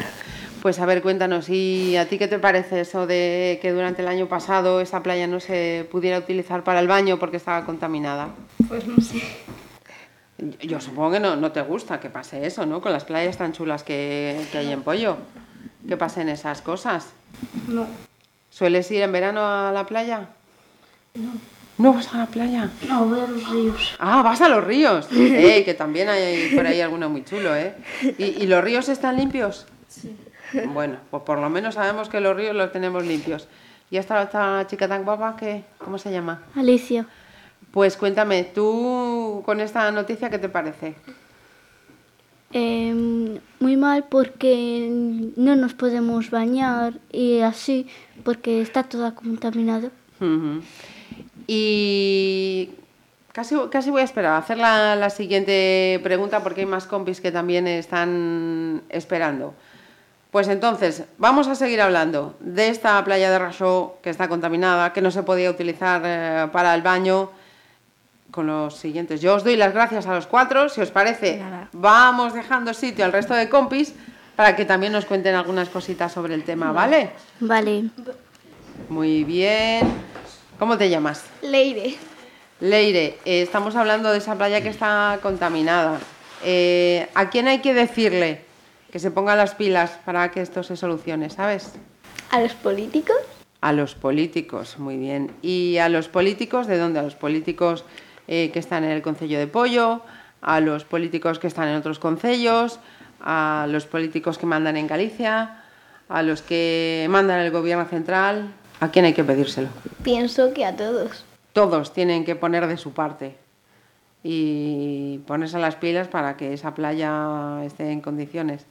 Pues 0.62 0.80
a 0.80 0.86
ver, 0.86 1.02
cuéntanos, 1.02 1.50
¿y 1.50 1.96
a 1.98 2.08
ti 2.10 2.18
qué 2.18 2.28
te 2.28 2.40
parece 2.40 2.82
eso 2.82 3.06
de 3.06 3.60
que 3.62 3.72
durante 3.72 4.02
el 4.02 4.08
año 4.08 4.28
pasado 4.28 4.82
esa 4.82 5.04
playa 5.04 5.28
no 5.28 5.40
se 5.40 5.88
pudiera 5.92 6.18
utilizar 6.18 6.64
para 6.64 6.80
el 6.80 6.88
baño 6.88 7.20
porque 7.20 7.38
estaba 7.38 7.64
contaminada? 7.66 8.30
Pues 8.68 8.86
no 8.88 8.98
sé. 9.02 9.22
Yo- 10.62 10.80
supongo 10.82 11.12
que 11.12 11.20
no, 11.20 11.36
no 11.36 11.52
te 11.52 11.62
gusta 11.62 12.00
que 12.00 12.10
pase 12.10 12.46
eso, 12.46 12.66
¿no? 12.66 12.82
Con 12.82 12.92
las 12.92 13.06
playas 13.06 13.38
tan 13.38 13.54
chulas 13.54 13.84
que, 13.84 14.40
que 14.52 14.58
hay 14.58 14.72
en 14.72 14.82
Pollo. 14.82 15.18
Que 15.88 15.96
pasen 15.96 16.28
esas 16.30 16.62
cosas. 16.62 17.08
No. 17.68 17.88
¿Sueles 18.50 18.90
ir 18.92 19.02
en 19.04 19.12
verano 19.12 19.46
a 19.48 19.72
la 19.72 19.86
playa? 19.86 20.30
No. 21.16 21.32
¿No 21.78 21.94
vas 21.94 22.14
a 22.14 22.18
la 22.18 22.26
playa? 22.26 22.70
No, 22.88 23.06
voy 23.06 23.20
a 23.20 23.28
los 23.28 23.50
ríos. 23.52 23.96
Ah, 24.00 24.22
vas 24.24 24.42
a 24.42 24.50
los 24.50 24.64
ríos. 24.64 25.08
Eh, 25.12 25.64
que 25.64 25.76
también 25.76 26.10
hay 26.10 26.52
por 26.56 26.66
ahí 26.66 26.82
alguno 26.82 27.10
muy 27.10 27.24
chulo, 27.24 27.56
¿eh? 27.56 27.76
¿Y, 28.18 28.24
y 28.44 28.48
los 28.48 28.64
ríos 28.64 28.90
están 28.90 29.16
limpios? 29.18 29.66
Sí. 29.88 30.16
Bueno, 30.74 30.98
pues 31.12 31.24
por 31.24 31.40
lo 31.40 31.50
menos 31.50 31.76
sabemos 31.76 32.10
que 32.10 32.20
los 32.20 32.36
ríos 32.36 32.56
los 32.56 32.72
tenemos 32.72 33.06
limpios. 33.06 33.48
¿Y 33.90 33.98
esta, 33.98 34.22
esta 34.22 34.66
chica 34.68 34.88
tan 34.88 35.04
guapa 35.06 35.36
que 35.38 35.64
cómo 35.78 35.98
se 35.98 36.12
llama? 36.12 36.42
Alicia, 36.56 37.06
Pues 37.72 37.96
cuéntame, 37.96 38.44
tú 38.44 39.42
con 39.46 39.60
esta 39.60 39.92
noticia, 39.92 40.30
¿qué 40.30 40.40
te 40.40 40.50
parece? 40.50 40.96
Em, 42.52 43.40
muy 43.60 43.76
mal 43.76 44.06
porque 44.10 44.88
no 45.36 45.56
nos 45.56 45.74
podemos 45.74 46.30
bañar 46.32 46.94
y 47.12 47.42
así 47.42 47.88
porque 48.24 48.62
está 48.62 48.84
todo 48.84 49.14
contaminado. 49.16 49.92
Ujú. 50.22 50.62
Y 51.46 52.70
casi, 53.34 53.56
casi 53.70 53.90
voy 53.90 54.02
a 54.02 54.06
esperar 54.06 54.34
a 54.34 54.38
hacer 54.38 54.58
la, 54.58 54.96
la 54.96 55.10
siguiente 55.10 56.00
pregunta 56.04 56.42
porque 56.42 56.62
hay 56.62 56.68
más 56.68 56.86
compis 56.88 57.22
que 57.22 57.32
también 57.32 57.68
están 57.68 58.82
esperando. 58.90 59.54
Pues 60.38 60.50
entonces, 60.50 61.04
vamos 61.18 61.48
a 61.48 61.56
seguir 61.56 61.82
hablando 61.82 62.36
de 62.40 62.70
esta 62.70 63.04
playa 63.04 63.32
de 63.32 63.40
Rachó 63.40 63.98
que 64.04 64.12
está 64.12 64.30
contaminada, 64.30 64.94
que 64.94 65.02
no 65.02 65.10
se 65.10 65.24
podía 65.24 65.50
utilizar 65.50 66.04
eh, 66.06 66.48
para 66.52 66.76
el 66.76 66.84
baño, 66.84 67.32
con 68.30 68.46
los 68.46 68.76
siguientes. 68.76 69.20
Yo 69.20 69.34
os 69.34 69.44
doy 69.44 69.56
las 69.56 69.74
gracias 69.74 70.06
a 70.06 70.14
los 70.14 70.28
cuatro, 70.28 70.70
si 70.70 70.80
os 70.80 70.92
parece, 70.92 71.42
vamos 71.74 72.36
dejando 72.36 72.76
sitio 72.76 73.04
al 73.04 73.14
resto 73.14 73.34
de 73.34 73.50
compis 73.50 73.96
para 74.36 74.56
que 74.56 74.64
también 74.64 74.94
nos 74.94 75.06
cuenten 75.06 75.34
algunas 75.34 75.70
cositas 75.70 76.12
sobre 76.12 76.36
el 76.36 76.44
tema, 76.44 76.72
¿vale? 76.72 77.14
Vale. 77.40 77.86
Muy 78.90 79.24
bien. 79.24 79.92
¿Cómo 80.60 80.78
te 80.78 80.88
llamas? 80.88 81.26
Leire. 81.42 81.96
Leire, 82.60 83.18
eh, 83.26 83.42
estamos 83.42 83.76
hablando 83.76 84.12
de 84.12 84.20
esa 84.20 84.36
playa 84.36 84.62
que 84.62 84.70
está 84.70 85.18
contaminada. 85.24 85.98
Eh, 86.44 87.10
¿A 87.16 87.32
quién 87.32 87.48
hay 87.48 87.58
que 87.58 87.74
decirle 87.74 88.46
que 88.92 89.00
se 89.00 89.12
ponga 89.12 89.36
las 89.36 89.56
pilas 89.56 90.00
para 90.06 90.32
que 90.32 90.42
esto 90.42 90.64
se 90.64 90.78
solucione, 90.78 91.30
sabes? 91.30 91.74
¿A 92.32 92.40
los 92.40 92.54
políticos? 92.54 93.18
A 93.62 93.74
los 93.74 93.96
políticos, 93.96 94.78
muy 94.78 94.98
bien. 94.98 95.32
¿Y 95.42 95.78
a 95.78 95.90
los 95.90 96.08
políticos 96.08 96.68
de 96.68 96.78
dónde? 96.78 97.00
A 97.00 97.04
los 97.04 97.16
políticos 97.16 97.84
eh, 98.28 98.52
que 98.52 98.60
están 98.60 98.84
en 98.84 98.92
el 98.92 99.02
Concello 99.02 99.40
de 99.40 99.48
Pollo, 99.48 100.02
a 100.42 100.60
los 100.60 100.86
políticos 100.86 101.40
que 101.40 101.48
están 101.48 101.68
en 101.68 101.76
otros 101.76 102.00
concellos, 102.00 102.80
a 103.20 103.66
los 103.70 103.86
políticos 103.86 104.38
que 104.38 104.46
mandan 104.46 104.78
en 104.78 104.88
Galicia, 104.88 105.64
a 106.08 106.22
los 106.22 106.42
que 106.42 107.08
mandan 107.10 107.40
el 107.40 107.52
gobierno 107.52 107.86
central. 107.86 108.54
¿A 108.80 108.92
quién 108.92 109.06
hay 109.06 109.14
que 109.14 109.24
pedírselo? 109.24 109.70
Pienso 110.04 110.54
que 110.54 110.64
a 110.64 110.76
todos. 110.76 111.26
todos 111.54 111.92
tienen 111.94 112.24
que 112.24 112.36
poner 112.36 112.68
de 112.68 112.78
su 112.78 112.94
parte 112.94 113.36
y 114.24 115.20
ponerse 115.26 115.58
las 115.58 115.76
pilas 115.76 116.08
para 116.08 116.38
que 116.38 116.54
esa 116.54 116.76
playa 116.76 117.64
esté 117.66 117.92
en 117.92 118.02
condiciones. 118.02 118.68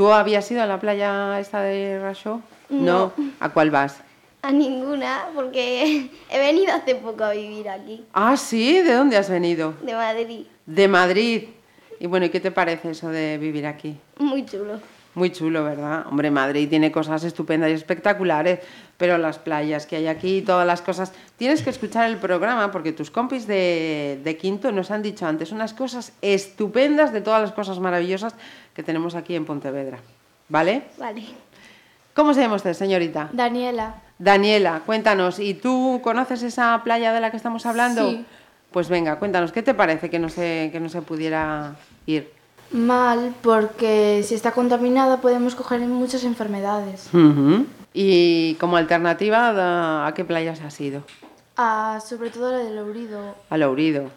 ¿Tú 0.00 0.10
habías 0.10 0.50
ido 0.50 0.62
a 0.62 0.66
la 0.66 0.80
playa 0.80 1.38
esta 1.40 1.60
de 1.60 1.98
Rachó? 2.00 2.40
No. 2.70 3.12
¿A 3.38 3.50
cuál 3.50 3.70
vas? 3.70 3.98
A 4.40 4.50
ninguna, 4.50 5.26
porque 5.34 6.08
he 6.30 6.38
venido 6.38 6.72
hace 6.72 6.94
poco 6.94 7.22
a 7.22 7.32
vivir 7.32 7.68
aquí, 7.68 8.06
Ah, 8.14 8.34
sí, 8.38 8.80
¿de 8.80 8.94
dónde 8.94 9.18
has 9.18 9.28
venido? 9.28 9.74
de 9.82 9.92
Madrid. 9.92 10.46
De 10.64 10.88
Madrid. 10.88 11.48
Y 11.98 12.06
bueno, 12.06 12.24
¿y 12.24 12.30
qué 12.30 12.40
te 12.40 12.50
parece 12.50 12.92
eso 12.92 13.10
de 13.10 13.36
vivir 13.36 13.66
aquí? 13.66 13.94
Muy 14.18 14.46
chulo. 14.46 14.80
Muy 15.14 15.30
chulo, 15.32 15.64
¿verdad? 15.64 16.06
Hombre, 16.06 16.30
Madrid 16.30 16.68
tiene 16.68 16.92
cosas 16.92 17.24
estupendas 17.24 17.70
y 17.70 17.72
espectaculares, 17.74 18.60
pero 18.96 19.18
las 19.18 19.38
playas 19.38 19.86
que 19.86 19.96
hay 19.96 20.06
aquí, 20.06 20.42
todas 20.42 20.66
las 20.66 20.82
cosas... 20.82 21.12
Tienes 21.36 21.62
que 21.62 21.70
escuchar 21.70 22.08
el 22.08 22.16
programa 22.16 22.70
porque 22.70 22.92
tus 22.92 23.10
compis 23.10 23.46
de, 23.46 24.20
de 24.22 24.36
Quinto 24.36 24.70
nos 24.70 24.90
han 24.92 25.02
dicho 25.02 25.26
antes 25.26 25.50
unas 25.50 25.74
cosas 25.74 26.12
estupendas 26.22 27.12
de 27.12 27.20
todas 27.20 27.42
las 27.42 27.52
cosas 27.52 27.80
maravillosas 27.80 28.34
que 28.72 28.84
tenemos 28.84 29.16
aquí 29.16 29.34
en 29.34 29.46
Pontevedra. 29.46 29.98
¿Vale? 30.48 30.84
Vale. 30.98 31.24
¿Cómo 32.14 32.34
se 32.34 32.42
llama 32.42 32.56
usted, 32.56 32.74
señorita? 32.74 33.30
Daniela. 33.32 33.94
Daniela, 34.18 34.82
cuéntanos, 34.84 35.38
¿y 35.38 35.54
tú 35.54 36.00
conoces 36.04 36.42
esa 36.42 36.80
playa 36.84 37.12
de 37.12 37.20
la 37.20 37.30
que 37.30 37.36
estamos 37.36 37.66
hablando? 37.66 38.10
Sí. 38.10 38.24
Pues 38.70 38.88
venga, 38.88 39.18
cuéntanos, 39.18 39.50
¿qué 39.50 39.62
te 39.62 39.74
parece 39.74 40.10
que 40.10 40.18
no 40.18 40.28
se, 40.28 40.68
que 40.70 40.78
no 40.78 40.88
se 40.88 41.02
pudiera 41.02 41.74
ir? 42.06 42.30
Mal, 42.72 43.34
porque 43.42 44.22
si 44.24 44.34
está 44.34 44.52
contaminada 44.52 45.20
podemos 45.20 45.54
coger 45.54 45.80
muchas 45.80 46.22
enfermedades. 46.24 47.08
Y 47.92 48.54
como 48.54 48.76
alternativa, 48.76 50.06
¿a 50.06 50.14
qué 50.14 50.24
playas 50.24 50.60
has 50.60 50.80
ido? 50.80 51.02
A, 51.56 51.98
sobre 52.00 52.30
todo 52.30 52.52
la 52.52 52.58
del 52.58 52.78
Ourido. 52.78 53.34
Al 53.50 53.62
Ourido. 53.64 54.10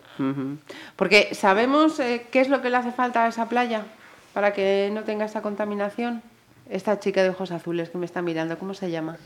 Porque 0.95 1.33
sabemos 1.33 1.99
eh, 1.99 2.27
qué 2.31 2.41
es 2.41 2.49
lo 2.49 2.61
que 2.61 2.69
le 2.69 2.77
hace 2.77 2.91
falta 2.91 3.25
a 3.25 3.27
esa 3.27 3.49
playa 3.49 3.85
para 4.33 4.53
que 4.53 4.91
no 4.93 5.03
tenga 5.03 5.25
esa 5.25 5.41
contaminación. 5.41 6.21
Esta 6.69 6.99
chica 6.99 7.23
de 7.23 7.29
ojos 7.29 7.51
azules 7.51 7.89
que 7.89 7.97
me 7.97 8.05
está 8.05 8.21
mirando, 8.21 8.57
¿cómo 8.57 8.73
se 8.73 8.89
llama? 8.89 9.17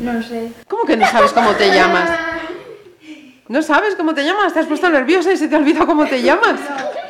No 0.00 0.22
sé. 0.22 0.52
¿Cómo 0.68 0.84
que 0.84 0.96
no 0.96 1.06
sabes 1.06 1.32
cómo 1.32 1.52
te 1.52 1.74
llamas? 1.74 2.10
¿No 3.48 3.62
sabes 3.62 3.96
cómo 3.96 4.14
te 4.14 4.24
llamas? 4.24 4.52
¿Te 4.52 4.60
has 4.60 4.66
puesto 4.66 4.88
nerviosa 4.90 5.32
y 5.32 5.36
se 5.36 5.48
te 5.48 5.56
olvidó 5.56 5.86
cómo 5.86 6.06
te 6.06 6.22
llamas? 6.22 6.60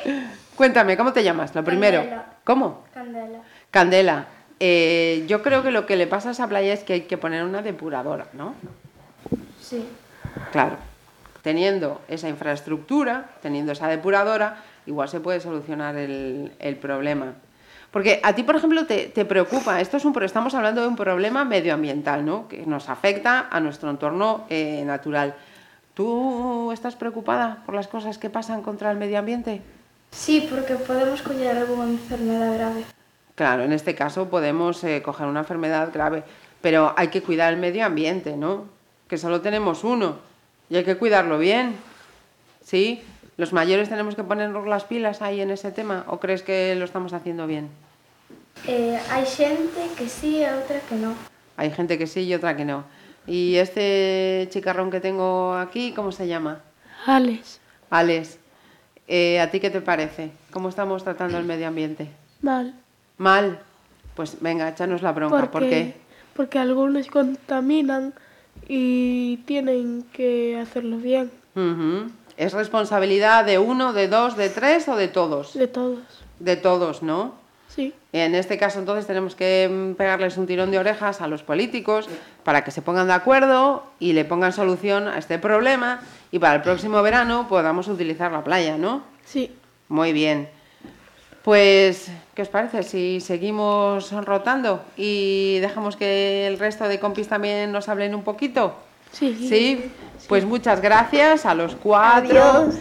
Cuéntame, 0.57 0.97
¿cómo 0.97 1.13
te 1.13 1.23
llamas? 1.25 1.55
Lo 1.55 1.65
primero. 1.65 2.01
Candela. 2.01 2.25
¿Cómo? 2.45 2.85
Candela. 2.93 3.39
Candela. 3.71 4.27
eh, 4.61 5.25
yo 5.27 5.43
creo 5.43 5.63
que 5.63 5.71
lo 5.71 5.87
que 5.87 5.97
le 5.97 6.07
pasa 6.07 6.29
a 6.29 6.33
esa 6.33 6.47
playa 6.49 6.73
es 6.73 6.85
que 6.85 6.93
hay 6.93 7.01
que 7.03 7.19
poner 7.19 7.43
una 7.45 7.63
depuradora, 7.63 8.27
¿no? 8.33 8.55
Sí. 9.61 9.89
Claro. 10.53 10.77
Teniendo 11.43 12.01
esa 12.07 12.29
infraestructura, 12.29 13.31
teniendo 13.41 13.73
esa 13.73 13.89
depuradora, 13.89 14.57
igual 14.87 15.09
se 15.09 15.21
puede 15.21 15.41
solucionar 15.41 15.97
el, 15.97 16.53
el 16.59 16.77
problema. 16.77 17.33
Porque 17.91 18.21
a 18.23 18.35
ti, 18.35 18.43
por 18.43 18.57
ejemplo, 18.57 18.87
te, 18.87 19.07
te 19.09 19.25
preocupa, 19.25 19.81
esto 19.81 19.97
es 19.97 20.05
un, 20.05 20.23
estamos 20.23 20.55
hablando 20.55 20.81
de 20.81 20.89
un 20.89 20.97
problema 20.97 21.45
medioambiental, 21.45 22.25
¿no? 22.25 22.49
Que 22.49 22.65
nos 22.65 22.89
afecta 22.89 23.49
a 23.51 23.61
nuestro 23.61 23.91
entorno 23.91 24.47
eh, 24.49 24.83
natural. 24.85 25.35
¿Tú 25.95 26.73
estás 26.73 26.97
preocupada 26.97 27.59
por 27.67 27.75
las 27.75 27.89
cosas 27.89 28.17
que 28.17 28.31
pasan 28.31 28.63
contra 28.63 28.91
el 28.91 28.97
medio 28.97 29.19
ambiente? 29.19 29.61
Sí, 30.13 30.47
porque 30.49 30.75
podemos 30.77 31.23
coger 31.23 31.57
alguna 31.57 31.85
enfermedad 31.85 32.55
grave. 32.55 32.85
Claro, 33.35 33.65
en 33.65 33.73
este 33.73 33.95
caso 33.95 34.29
podemos 34.29 34.85
eh, 34.85 35.03
coger 35.03 35.27
una 35.27 35.41
enfermedad 35.41 35.91
grave, 35.93 36.23
pero 36.61 36.93
hay 36.97 37.09
que 37.09 37.23
cuidar 37.23 37.53
el 37.53 37.59
medio 37.59 37.85
ambiente, 37.85 38.37
¿no? 38.37 38.67
Que 39.09 39.19
solo 39.19 39.41
tenemos 39.41 39.85
uno 39.85 40.19
y 40.69 40.77
hay 40.77 40.85
que 40.85 40.97
cuidarlo 40.97 41.39
bien. 41.39 41.77
¿Sí? 42.65 43.03
¿Los 43.37 43.53
mayores 43.53 43.89
tenemos 43.89 44.15
que 44.15 44.23
ponernos 44.23 44.67
las 44.69 44.85
pilas 44.85 45.23
ahí 45.23 45.41
en 45.41 45.51
ese 45.51 45.73
tema 45.73 46.05
o 46.07 46.21
crees 46.21 46.43
que 46.43 46.75
lo 46.77 46.85
estamos 46.85 47.13
haciendo 47.13 47.47
bien? 47.47 47.69
Eh, 48.67 49.01
hay 49.11 49.27
gente 49.27 49.81
que 49.97 50.09
sí 50.09 50.39
y 50.39 50.45
otra 50.45 50.81
que 50.89 50.95
no. 50.95 51.15
Hay 51.57 51.71
gente 51.71 51.99
que 51.99 52.07
sí 52.07 52.21
y 52.21 52.35
otra 52.35 52.57
que 52.57 52.65
no. 52.65 52.85
¿Y 53.27 53.57
este 53.57 54.49
chicarrón 54.51 54.91
que 54.91 55.01
tengo 55.01 55.55
aquí, 55.55 55.93
cómo 55.93 56.13
se 56.13 56.27
llama? 56.29 56.61
Alex. 57.07 57.61
Alex, 57.91 58.39
eh, 59.09 59.41
¿a 59.41 59.51
ti 59.51 59.61
qué 59.61 59.71
te 59.71 59.81
parece? 59.81 60.31
¿Cómo 60.53 60.69
estamos 60.69 61.03
tratando 61.05 61.39
el 61.39 61.45
medio 61.45 61.69
ambiente? 61.69 62.09
Mal. 62.41 62.75
¿Mal? 63.19 63.61
Pues 64.15 64.41
venga, 64.41 64.69
échanos 64.69 65.03
la 65.03 65.13
bronca. 65.13 65.51
¿Por 65.51 65.69
qué? 65.69 65.95
Porque 66.35 66.59
algunos 66.59 67.09
contaminan 67.09 68.15
y 68.69 69.39
tienen 69.39 70.05
que 70.13 70.59
hacerlo 70.59 70.99
bien. 70.99 71.31
Ujú. 71.55 72.11
¿Es 72.37 72.53
responsabilidad 72.53 73.45
de 73.45 73.59
uno, 73.59 73.93
de 73.93 74.09
dos, 74.09 74.37
de 74.37 74.49
tres 74.49 74.89
o 74.89 74.97
de 74.97 75.09
todos? 75.09 75.55
De 75.55 75.67
todos. 75.67 76.01
De 76.39 76.57
todos, 76.57 77.03
¿no? 77.03 77.42
Sí. 77.75 77.95
En 78.13 78.35
este 78.35 78.59
caso 78.59 78.79
entonces 78.79 79.07
tenemos 79.07 79.35
que 79.35 79.69
mm, 79.71 79.95
pegarles 79.95 80.37
un 80.37 80.47
tirón 80.47 80.71
de 80.71 80.79
orejas 80.79 81.23
a 81.23 81.27
los 81.27 81.43
políticos 81.43 82.09
para 82.45 82.65
que 82.65 82.71
se 82.71 82.83
pongan 82.83 83.07
de 83.07 83.15
acuerdo 83.15 83.85
y 83.99 84.13
le 84.13 84.27
pongan 84.27 84.53
solución 84.53 85.09
a 85.09 85.19
este 85.19 85.39
problema 85.39 86.01
y 86.31 86.39
para 86.39 86.57
el 86.57 86.63
próximo 86.63 87.01
verano 87.03 87.47
podamos 87.49 87.89
utilizar 87.89 88.31
la 88.31 88.45
playa, 88.45 88.77
¿no? 88.77 89.03
Sí. 89.25 89.53
Muy 89.89 90.13
bien. 90.13 90.49
Pues, 91.45 92.09
¿qué 92.35 92.43
os 92.43 92.49
parece 92.49 92.83
si 92.83 93.21
seguimos 93.21 94.13
rotando 94.13 94.85
y 94.97 95.59
dejamos 95.61 95.97
que 95.97 96.47
el 96.47 96.59
resto 96.59 96.87
de 96.89 97.01
compis 97.01 97.29
también 97.29 97.73
nos 97.73 97.89
hablen 97.89 98.15
un 98.15 98.23
poquito? 98.23 98.77
Sí. 99.13 99.47
Sí, 99.49 99.91
pues 100.29 100.45
muchas 100.45 100.81
gracias 100.81 101.45
a 101.47 101.55
los 101.55 101.75
cuatro. 101.75 102.43
Adiós. 102.43 102.75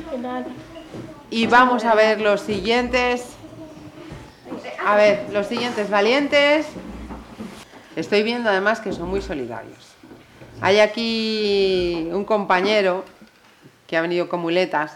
Y 1.29 1.47
vamos 1.47 1.85
a 1.85 1.95
ver 1.95 2.21
los 2.21 2.41
siguientes. 2.41 3.37
A 4.85 4.95
ver, 4.95 5.27
los 5.31 5.47
siguientes 5.47 5.89
valientes. 5.89 6.65
Estoy 7.95 8.23
viendo 8.23 8.49
además 8.49 8.79
que 8.79 8.93
son 8.93 9.09
muy 9.09 9.21
solidarios. 9.21 9.77
Hay 10.61 10.79
aquí 10.79 12.07
un 12.11 12.23
compañero 12.25 13.03
que 13.87 13.97
ha 13.97 14.01
venido 14.01 14.29
con 14.29 14.39
muletas 14.39 14.93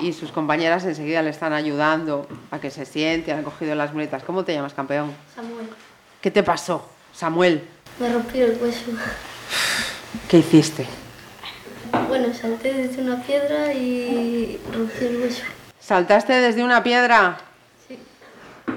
y 0.00 0.12
sus 0.12 0.30
compañeras 0.32 0.84
enseguida 0.84 1.22
le 1.22 1.30
están 1.30 1.52
ayudando 1.52 2.26
a 2.50 2.58
que 2.58 2.70
se 2.70 2.84
siente, 2.84 3.32
han 3.32 3.44
cogido 3.44 3.74
las 3.74 3.92
muletas. 3.92 4.22
¿Cómo 4.24 4.44
te 4.44 4.52
llamas, 4.54 4.74
campeón? 4.74 5.12
Samuel, 5.34 5.68
¿Qué 6.20 6.30
te 6.30 6.42
pasó, 6.42 6.86
Samuel? 7.14 7.62
me 7.98 8.12
rompí 8.12 8.40
el 8.40 8.58
hueso. 8.60 8.90
¿Qué 10.28 10.38
hiciste? 10.38 10.86
Bueno, 12.08 12.34
salté 12.34 12.74
desde 12.74 13.00
una 13.02 13.22
piedra 13.22 13.72
y 13.72 14.60
rompí 14.72 15.04
el 15.04 15.16
hueso. 15.22 15.44
¿Saltaste 15.80 16.32
desde 16.34 16.62
una 16.64 16.82
piedra? 16.82 17.38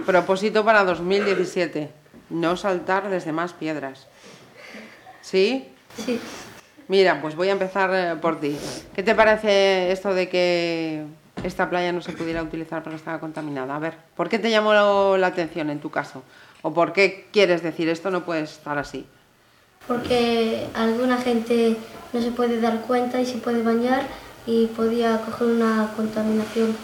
Propósito 0.10 0.66
para 0.66 0.84
2017. 0.86 1.88
No 2.32 2.58
saltar 2.58 3.12
desde 3.12 3.32
más 3.32 3.54
piedras. 3.54 4.08
¿Sí? 5.22 5.68
Sí. 6.04 6.20
Mira, 6.88 7.22
pues 7.22 7.36
voy 7.36 7.50
a 7.50 7.52
empezar 7.52 7.92
eh, 7.94 8.16
por 8.20 8.40
ti. 8.40 8.58
¿Qué 8.96 9.04
te 9.04 9.14
parece 9.14 9.92
esto 9.92 10.16
de 10.16 10.28
que 10.28 11.04
esta 11.44 11.70
playa 11.70 11.92
no 11.92 12.02
se 12.02 12.14
pudiera 12.14 12.42
utilizar 12.42 12.82
porque 12.82 12.96
estaba 12.96 13.20
contaminada? 13.20 13.76
A 13.76 13.78
ver, 13.78 13.98
¿por 14.16 14.30
qué 14.30 14.40
te 14.40 14.50
llamó 14.50 14.74
la 15.16 15.28
atención 15.28 15.70
en 15.70 15.80
tu 15.80 15.92
caso? 15.92 16.24
¿O 16.64 16.74
por 16.74 16.92
qué 16.92 17.28
quieres 17.32 17.62
decir 17.62 17.88
esto 17.88 18.10
no 18.10 18.26
puede 18.26 18.42
estar 18.42 18.80
así? 18.80 19.06
Porque 19.88 20.66
alguna 20.74 21.18
gente 21.18 21.78
no 22.14 22.20
se 22.20 22.32
puede 22.32 22.60
dar 22.60 22.82
cuenta 22.82 23.22
y 23.22 23.28
se 23.28 23.38
puede 23.38 23.62
bañar 23.62 24.08
y 24.48 24.66
podía 24.76 25.22
coger 25.22 25.50
una 25.50 25.94
contaminación. 25.96 26.76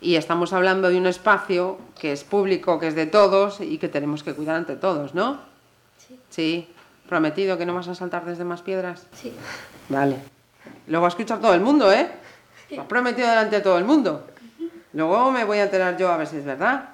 Y 0.00 0.16
estamos 0.16 0.52
hablando 0.52 0.88
de 0.90 0.98
un 0.98 1.06
espacio 1.06 1.78
que 1.98 2.12
es 2.12 2.24
público, 2.24 2.78
que 2.78 2.88
es 2.88 2.94
de 2.94 3.06
todos 3.06 3.60
y 3.60 3.78
que 3.78 3.88
tenemos 3.88 4.22
que 4.22 4.34
cuidar 4.34 4.56
entre 4.56 4.76
todos, 4.76 5.14
¿no? 5.14 5.40
Sí. 5.98 6.20
Sí. 6.28 6.68
¿Prometido 7.08 7.56
que 7.56 7.66
no 7.66 7.74
vas 7.74 7.88
a 7.88 7.94
saltar 7.94 8.24
desde 8.24 8.44
más 8.44 8.62
piedras? 8.62 9.06
Sí. 9.12 9.32
Vale. 9.88 10.16
Luego 10.88 11.06
a 11.06 11.08
escuchar 11.08 11.40
todo 11.40 11.54
el 11.54 11.60
mundo, 11.60 11.90
¿eh? 11.92 12.10
Lo 12.70 12.82
has 12.82 12.88
prometido 12.88 13.28
delante 13.28 13.56
de 13.56 13.62
todo 13.62 13.78
el 13.78 13.84
mundo. 13.84 14.26
Luego 14.92 15.30
me 15.30 15.44
voy 15.44 15.58
a 15.58 15.64
enterar 15.64 15.96
yo 15.96 16.10
a 16.10 16.16
ver 16.16 16.26
si 16.26 16.36
es 16.36 16.44
verdad. 16.44 16.90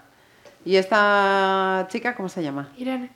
¿Y 0.65 0.77
esta 0.77 1.87
chica 1.91 2.15
cómo 2.15 2.29
se 2.29 2.43
llama? 2.43 2.71
Irene. 2.77 3.11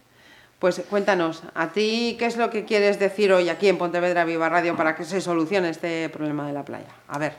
Pues 0.58 0.82
cuéntanos, 0.88 1.42
¿a 1.54 1.68
ti 1.68 2.16
qué 2.18 2.26
es 2.26 2.36
lo 2.38 2.48
que 2.48 2.64
quieres 2.64 2.98
decir 2.98 3.30
hoy 3.32 3.50
aquí 3.50 3.68
en 3.68 3.76
Pontevedra 3.76 4.24
Viva 4.24 4.48
Radio 4.48 4.74
para 4.74 4.96
que 4.96 5.04
se 5.04 5.20
solucione 5.20 5.68
este 5.68 6.08
problema 6.08 6.46
de 6.46 6.54
la 6.54 6.64
playa? 6.64 6.88
A 7.08 7.18
ver. 7.18 7.34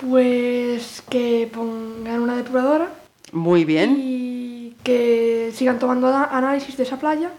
Pues 0.00 1.02
que 1.10 1.50
pongan 1.52 2.20
una 2.20 2.36
depuradora 2.36 2.88
Muy 3.32 3.64
bien. 3.64 3.96
y 3.98 4.76
que 4.82 5.50
sigan 5.54 5.78
tomando 5.78 6.08
análisis 6.08 6.76
de 6.76 6.84
esa 6.84 6.98
playa 6.98 7.30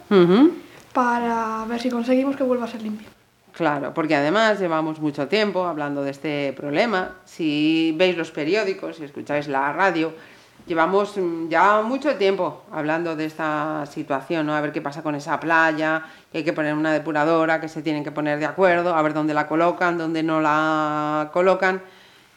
para 0.94 1.66
ver 1.68 1.82
si 1.82 1.90
conseguimos 1.90 2.36
que 2.36 2.44
vuelva 2.44 2.66
a 2.66 2.68
ser 2.68 2.82
limpia. 2.82 3.08
Claro, 3.54 3.94
porque 3.94 4.16
además 4.16 4.60
llevamos 4.60 5.00
mucho 5.00 5.28
tiempo 5.28 5.66
hablando 5.66 6.04
de 6.04 6.12
este 6.12 6.54
problema. 6.54 7.16
Si 7.26 7.94
veis 7.98 8.16
los 8.16 8.32
periódicos, 8.32 8.98
si 8.98 9.04
escucháis 9.04 9.48
la 9.48 9.74
radio, 9.74 10.14
llevamos 10.68 11.18
mm, 11.18 11.50
ya 11.50 11.82
mucho 11.82 12.16
tiempo 12.16 12.64
hablando 12.72 13.16
de 13.16 13.26
esta 13.26 13.86
situación, 13.88 14.46
¿no? 14.46 14.56
A 14.56 14.62
ver 14.62 14.72
qué 14.72 14.82
pasa 14.82 15.04
con 15.04 15.16
esa 15.16 15.40
playa, 15.40 16.04
que 16.32 16.40
hay 16.40 16.44
que 16.44 16.54
poner 16.54 16.74
una 16.74 16.94
depuradora, 16.94 17.60
que 17.60 17.68
se 17.68 17.82
tienen 17.82 18.04
que 18.04 18.12
poner 18.12 18.40
de 18.40 18.46
acuerdo, 18.46 18.96
a 18.96 19.02
ver 19.02 19.14
dónde 19.14 19.34
la 19.34 19.48
colocan, 19.48 19.98
dónde 19.98 20.24
no 20.24 20.40
la 20.40 21.30
colocan. 21.34 21.82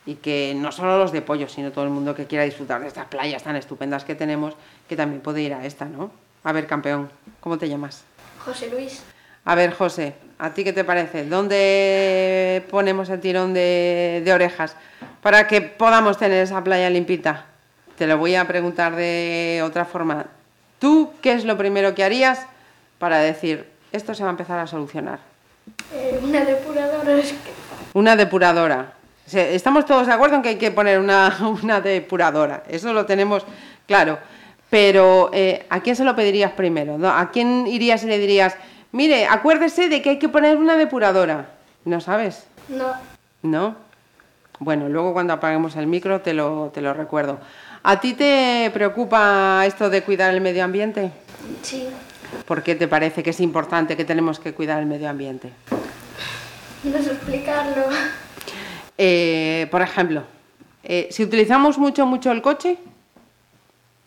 Y 0.06 0.16
que 0.16 0.54
no 0.56 0.70
solo 0.70 0.98
los 0.98 1.12
de 1.12 1.22
pollo, 1.22 1.48
sino 1.48 1.70
todo 1.72 1.84
el 1.84 1.90
mundo 1.90 2.14
que 2.14 2.26
quiera 2.26 2.44
disfrutar 2.44 2.80
de 2.82 2.88
estas 2.88 3.06
playas 3.06 3.42
tan 3.42 3.56
estupendas 3.56 4.04
que 4.04 4.14
tenemos, 4.14 4.54
que 4.88 4.96
también 4.96 5.22
puede 5.22 5.40
ir 5.42 5.54
a 5.54 5.64
esta, 5.64 5.86
¿no? 5.86 6.10
A 6.42 6.52
ver, 6.52 6.66
campeón, 6.66 7.10
¿cómo 7.40 7.56
te 7.56 7.68
llamas? 7.68 8.04
José 8.44 8.68
Luis, 8.70 9.02
A 9.46 9.54
ver, 9.54 9.72
José, 9.74 10.14
¿a 10.38 10.50
ti 10.50 10.62
qué 10.64 10.72
te 10.74 10.84
parece? 10.84 11.24
¿Dónde 11.24 12.62
ponemos 12.70 13.08
el 13.08 13.20
tirón 13.20 13.54
de, 13.54 14.20
de 14.24 14.32
orejas 14.32 14.76
para 15.22 15.46
que 15.46 15.60
podamos 15.62 16.18
tener 16.18 16.42
esa 16.42 16.62
playa 16.62 16.90
limpita? 16.90 17.46
Te 17.96 18.06
lo 18.06 18.18
voy 18.18 18.34
a 18.34 18.46
preguntar 18.46 18.96
de 18.96 19.62
otra 19.64 19.84
forma. 19.86 20.26
¿Tú 20.78 21.12
qué 21.22 21.32
es 21.32 21.44
lo 21.46 21.56
primero 21.56 21.94
que 21.94 22.04
harías 22.04 22.44
para 22.98 23.18
decir, 23.18 23.68
esto 23.92 24.14
se 24.14 24.22
va 24.22 24.30
a 24.30 24.32
empezar 24.32 24.58
a 24.58 24.66
solucionar? 24.66 25.18
eh, 25.94 26.20
una 26.22 26.44
depuradora 26.44 27.14
es 27.16 27.32
que 27.32 27.50
Una 27.94 28.16
depuradora. 28.16 28.92
O 29.26 29.30
sea, 29.30 29.48
Estamos 29.48 29.86
todos 29.86 30.06
de 30.06 30.12
acuerdo 30.12 30.36
en 30.36 30.42
que 30.42 30.50
hay 30.50 30.56
que 30.56 30.70
poner 30.70 30.98
una, 30.98 31.36
una 31.62 31.80
depuradora. 31.80 32.62
Eso 32.68 32.92
lo 32.92 33.06
tenemos 33.06 33.44
claro. 33.86 34.18
Pero, 34.70 35.30
eh, 35.32 35.66
¿a 35.70 35.80
quién 35.80 35.94
se 35.94 36.04
lo 36.04 36.16
pedirías 36.16 36.52
primero? 36.52 36.98
no? 36.98 37.08
¿A 37.08 37.30
quién 37.30 37.66
irías 37.66 38.02
y 38.02 38.06
le 38.06 38.18
dirías, 38.18 38.56
mire, 38.92 39.26
acuérdese 39.26 39.88
de 39.88 40.02
que 40.02 40.10
hay 40.10 40.18
que 40.18 40.28
poner 40.28 40.56
una 40.56 40.76
depuradora? 40.76 41.50
¿No 41.84 42.00
sabes? 42.00 42.46
no. 42.68 42.92
¿No? 43.42 43.76
Bueno, 44.58 44.88
luego 44.88 45.12
cuando 45.12 45.34
apaguemos 45.34 45.76
el 45.76 45.86
micro 45.86 46.22
te 46.22 46.32
lo, 46.32 46.70
te 46.72 46.80
lo 46.80 46.94
recuerdo. 46.94 47.38
¿A 47.82 48.00
ti 48.00 48.14
te 48.14 48.70
preocupa 48.72 49.62
esto 49.66 49.90
de 49.90 50.02
cuidar 50.02 50.32
el 50.32 50.40
medio 50.40 50.64
ambiente? 50.64 51.10
Sí. 51.62 51.88
¿Por 52.46 52.62
qué 52.62 52.74
te 52.74 52.88
parece 52.88 53.22
que 53.22 53.30
es 53.30 53.40
importante 53.40 53.96
que 53.96 54.04
tenemos 54.04 54.38
que 54.38 54.54
cuidar 54.54 54.80
el 54.80 54.86
medio 54.86 55.10
ambiente? 55.10 55.50
No 56.84 57.02
sé 57.02 57.12
explicarlo. 57.12 57.82
Eh, 58.96 59.66
por 59.70 59.82
ejemplo, 59.82 60.24
eh, 60.82 61.08
si 61.10 61.24
utilizamos 61.24 61.78
mucho, 61.78 62.06
mucho 62.06 62.30
el 62.30 62.42
coche, 62.42 62.78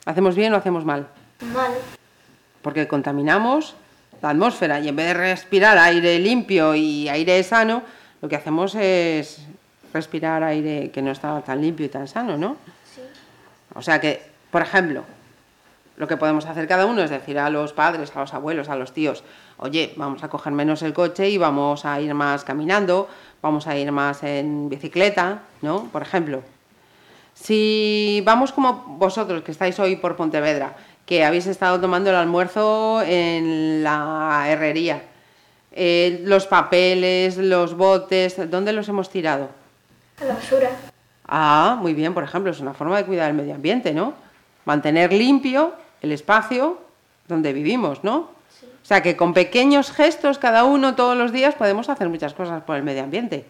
¿hacemos 0.06 0.36
bien 0.36 0.54
o 0.54 0.58
hacemos 0.58 0.86
mal? 0.86 1.08
Mal. 1.54 1.72
Porque 2.62 2.88
contaminamos 2.88 3.76
la 4.22 4.30
atmósfera 4.30 4.80
y 4.80 4.88
en 4.88 4.96
vez 4.96 5.08
de 5.08 5.14
respirar 5.14 5.78
aire 5.78 6.20
limpio 6.20 6.76
y 6.76 7.10
aire 7.10 7.44
sano, 7.44 7.84
lo 8.22 8.30
que 8.30 8.36
hacemos 8.36 8.76
es 8.76 9.40
respirar 9.94 10.44
aire 10.44 10.92
que 10.92 11.02
no 11.02 11.12
está 11.12 11.42
tan 11.42 11.62
limpio 11.62 11.86
y 11.86 11.90
tan 11.90 12.08
sano, 12.08 12.38
¿no? 12.38 12.58
Sí. 12.96 13.02
O 13.76 13.82
sea 13.82 14.00
que, 14.00 14.22
por 14.52 14.62
ejemplo, 14.62 15.04
lo 15.98 16.08
que 16.08 16.16
podemos 16.16 16.46
hacer 16.46 16.68
cada 16.68 16.86
uno 16.86 17.02
es 17.02 17.10
decir 17.10 17.40
a 17.40 17.50
los 17.50 17.74
padres, 17.74 18.16
a 18.16 18.20
los 18.20 18.34
abuelos, 18.34 18.70
a 18.70 18.76
los 18.76 18.94
tíos, 18.94 19.24
oye, 19.58 19.94
vamos 19.98 20.24
a 20.24 20.30
coger 20.30 20.54
menos 20.54 20.84
el 20.84 20.94
coche 20.94 21.30
y 21.30 21.38
vamos 21.38 21.86
a 21.86 22.00
ir 22.00 22.14
más 22.14 22.44
caminando, 22.44 23.10
vamos 23.42 23.68
a 23.68 23.76
ir 23.76 23.92
más 23.92 24.24
en 24.24 24.70
bicicleta, 24.70 25.42
¿no? 25.62 25.86
Por 25.92 26.04
ejemplo. 26.04 26.44
Si 27.34 28.22
vamos 28.26 28.52
como 28.52 28.74
vosotros, 28.98 29.44
que 29.44 29.52
estáis 29.52 29.80
hoy 29.80 29.96
por 29.96 30.16
Pontevedra, 30.16 30.76
que 31.06 31.26
habéis 31.26 31.48
estado 31.48 31.80
tomando 31.80 32.10
el 32.12 32.16
almuerzo 32.16 33.02
en 33.02 33.84
la 33.84 34.46
herrería, 34.48 35.02
eh, 35.72 36.22
los 36.26 36.46
papeles, 36.46 37.38
los 37.38 37.76
botes, 37.76 38.50
¿dónde 38.50 38.74
los 38.74 38.88
hemos 38.90 39.10
tirado? 39.10 39.50
A 40.22 40.26
la 40.26 40.36
basura. 40.36 40.70
Ah, 41.28 41.78
muy 41.80 41.94
bien, 41.94 42.14
por 42.14 42.24
ejemplo, 42.24 42.52
es 42.52 42.60
una 42.60 42.74
forma 42.74 42.98
de 42.98 43.06
cuidar 43.06 43.30
el 43.30 43.36
medio 43.36 43.56
ambiente, 43.56 43.94
¿no? 43.94 44.14
Mantener 44.66 45.12
limpio 45.12 45.74
el 46.02 46.12
espacio 46.12 46.80
donde 47.28 47.54
vivimos, 47.54 48.04
¿no? 48.04 48.18
O 48.18 48.88
sea 48.88 49.02
que 49.02 49.18
con 49.18 49.34
pequeños 49.34 49.92
gestos 49.92 50.38
cada 50.38 50.64
uno 50.64 50.96
todos 50.96 51.18
los 51.18 51.32
días 51.32 51.56
podemos 51.56 51.90
hacer 51.90 52.08
muchas 52.08 52.34
cosas 52.34 52.64
por 52.64 52.78
el 52.78 52.84
medio 52.84 53.04
ambiente, 53.04 53.46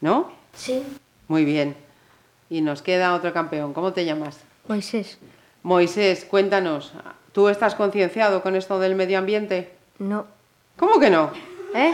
¿no? 0.00 0.30
Sí. 0.54 0.82
Muy 1.28 1.44
bien. 1.44 1.76
Y 2.48 2.60
nos 2.60 2.80
queda 2.80 3.14
otro 3.14 3.32
campeón. 3.32 3.72
¿Cómo 3.72 3.92
te 3.92 4.04
llamas? 4.04 4.38
Moisés. 4.68 5.18
Moisés, 5.64 6.24
cuéntanos, 6.24 6.92
¿tú 7.32 7.48
estás 7.48 7.74
concienciado 7.74 8.40
con 8.42 8.54
esto 8.54 8.78
del 8.78 8.94
medio 8.94 9.18
ambiente? 9.18 9.72
No. 9.98 10.26
¿Cómo 10.76 11.00
que 11.00 11.10
no? 11.10 11.32
¿Eh? 11.74 11.92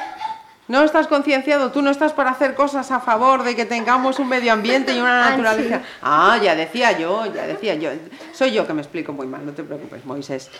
¿No 0.69 0.83
estás 0.85 1.07
concienciado? 1.09 1.73
¿Tú 1.73 1.83
no 1.83 1.91
estás 1.91 2.13
para 2.13 2.31
hacer 2.31 2.55
cosas 2.55 2.91
a 2.93 3.01
favor 3.01 3.43
de 3.43 3.57
que 3.57 3.65
tengamos 3.67 4.19
un 4.19 4.29
medio 4.29 4.53
ambiente 4.53 4.95
y 4.95 5.01
una 5.01 5.27
Ah, 5.27 5.31
naturaleza? 5.31 5.83
Ah, 6.01 6.39
ya 6.43 6.55
decía 6.55 6.97
yo, 6.99 7.27
ya 7.27 7.47
decía 7.47 7.75
yo. 7.75 7.91
Soy 8.33 8.53
yo 8.53 8.67
que 8.67 8.73
me 8.73 8.81
explico 8.81 9.13
muy 9.13 9.27
mal, 9.27 9.45
no 9.45 9.53
te 9.53 9.65
preocupes, 9.65 10.05
Moisés. 10.05 10.51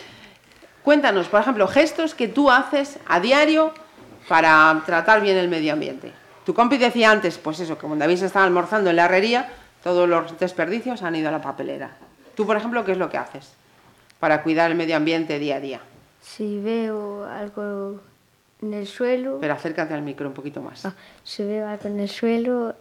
Cuéntanos, 0.83 1.27
por 1.29 1.39
ejemplo, 1.41 1.67
gestos 1.67 2.13
que 2.15 2.27
tú 2.27 2.51
haces 2.51 2.99
a 3.07 3.19
diario 3.21 3.73
para 4.27 4.83
tratar 4.85 5.21
bien 5.21 5.37
el 5.37 5.47
medio 5.47 5.73
ambiente. 5.73 6.11
Tu 6.45 6.53
compi 6.53 6.77
decía 6.77 7.09
antes, 7.09 7.37
pues 7.37 7.59
eso, 7.61 7.77
que 7.77 7.87
cuando 7.87 8.03
habéis 8.03 8.21
estado 8.21 8.45
almorzando 8.45 8.89
en 8.89 8.97
la 8.97 9.05
herrería, 9.05 9.49
todos 9.83 10.07
los 10.09 10.37
desperdicios 10.37 11.01
han 11.01 11.15
ido 11.15 11.29
a 11.29 11.31
la 11.31 11.41
papelera. 11.41 11.91
Tú, 12.35 12.45
por 12.45 12.57
ejemplo, 12.57 12.83
¿qué 12.83 12.91
es 12.91 12.97
lo 12.97 13.09
que 13.09 13.17
haces 13.17 13.53
para 14.19 14.43
cuidar 14.43 14.69
el 14.69 14.75
medio 14.77 14.97
ambiente 14.97 15.39
día 15.39 15.55
a 15.55 15.59
día? 15.61 15.79
Si 16.21 16.59
veo 16.59 17.25
algo 17.25 18.01
en 18.63 18.73
el 18.73 18.87
suelo, 18.87 19.37
Pero 19.41 19.53
acércate 19.53 19.93
al 19.93 20.01
micro 20.01 20.27
un 20.27 20.33
poquito 20.33 20.61
más. 20.61 20.85
ah, 20.85 20.93
si 21.23 21.43
veo 21.43 21.67
algo 21.67 21.87
en 21.87 21.99
el 21.99 22.09
suelo 22.09 22.75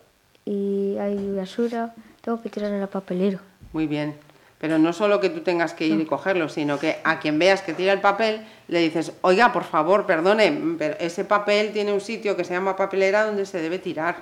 y 0.44 0.96
hay 0.98 1.34
basura, 1.36 1.94
tengo 2.20 2.40
que 2.40 2.48
tirar 2.48 2.72
en 2.72 2.80
la 2.80 2.86
papelera. 2.86 3.40
Muy 3.72 3.86
bien. 3.86 4.14
Pero 4.58 4.78
no 4.78 4.92
solo 4.92 5.18
que 5.20 5.28
tú 5.28 5.40
tengas 5.40 5.74
que 5.74 5.86
ir 5.88 6.00
y 6.00 6.04
cogerlo, 6.06 6.48
sino 6.48 6.78
que 6.78 6.98
a 7.02 7.18
quien 7.18 7.36
veas 7.36 7.62
que 7.62 7.74
tira 7.74 7.92
el 7.92 8.00
papel, 8.00 8.46
le 8.68 8.78
dices, 8.78 9.12
oiga, 9.22 9.52
por 9.52 9.64
favor, 9.64 10.06
perdone, 10.06 10.76
pero 10.78 10.94
ese 11.00 11.24
papel 11.24 11.72
tiene 11.72 11.92
un 11.92 12.00
sitio 12.00 12.36
que 12.36 12.44
se 12.44 12.54
llama 12.54 12.76
papelera 12.76 13.24
donde 13.26 13.44
se 13.44 13.60
debe 13.60 13.80
tirar. 13.80 14.16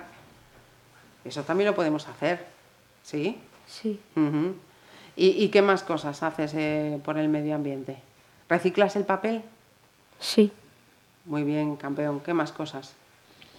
Eso 1.23 1.43
también 1.43 1.69
lo 1.69 1.75
podemos 1.75 2.07
hacer. 2.07 2.43
¿Sí? 3.03 3.37
Sí. 3.67 3.99
¿Y, 5.15 5.27
y 5.43 5.49
qué 5.49 5.61
más 5.61 5.83
cosas 5.83 6.23
haces 6.23 6.53
eh, 6.55 6.99
por 7.05 7.19
el 7.19 7.29
medio 7.29 7.53
ambiente? 7.53 7.97
¿Reciclas 8.49 8.95
el 8.95 9.03
papel? 9.05 9.43
Sí. 10.19 10.51
Muy 11.25 11.43
bien, 11.43 11.75
campeón. 11.75 12.19
¿Qué 12.21 12.33
más 12.33 12.51
cosas? 12.51 12.93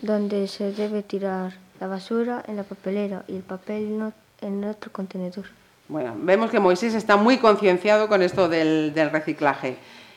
Donde 0.01 0.49
se 0.49 0.73
debe 0.73 1.03
tirar 1.03 1.53
la 1.81 1.87
basura 1.87 2.43
en 2.47 2.57
la 2.57 2.65
papelera 2.65 3.25
y 3.29 3.37
el 3.37 3.43
papel 3.43 3.99
no, 3.99 4.13
en 4.41 4.65
otro 4.65 4.91
contenedor. 4.93 5.47
Bueno, 5.89 6.15
vemos 6.17 6.51
que 6.51 6.61
Moisés 6.61 6.95
está 6.95 7.17
muy 7.17 7.39
concienciado 7.39 8.09
con 8.09 8.23
esto 8.23 8.49
del, 8.49 8.93
del 8.95 9.11
reciclaje. 9.11 9.77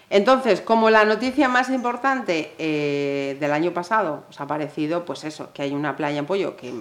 Entonces, 0.10 0.62
como 0.62 0.90
la 0.90 1.04
noticia 1.06 1.50
más 1.50 1.70
importante 1.70 2.54
eh, 2.60 3.38
del 3.40 3.52
año 3.52 3.74
pasado 3.74 4.24
os 4.30 4.40
ha 4.40 4.48
parecido, 4.48 5.06
pues 5.06 5.24
eso, 5.24 5.52
que 5.54 5.64
hay 5.64 5.74
una 5.74 5.96
playa 5.96 6.20
en 6.20 6.26
Pollo 6.26 6.56
que 6.56 6.72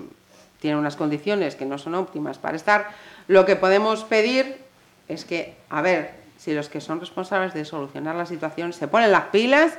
tiene 0.60 0.78
unas 0.78 0.96
condiciones 0.96 1.56
que 1.56 1.64
no 1.64 1.78
son 1.78 1.94
óptimas 1.94 2.38
para 2.38 2.56
estar, 2.56 2.90
lo 3.26 3.44
que 3.44 3.56
podemos 3.56 4.04
pedir 4.04 4.58
es 5.08 5.24
que, 5.24 5.56
a 5.70 5.82
ver, 5.82 6.14
si 6.36 6.52
los 6.52 6.68
que 6.68 6.80
son 6.80 7.00
responsables 7.00 7.54
de 7.54 7.64
solucionar 7.64 8.14
la 8.16 8.26
situación 8.26 8.72
se 8.72 8.88
ponen 8.88 9.10
las 9.10 9.24
pilas 9.26 9.78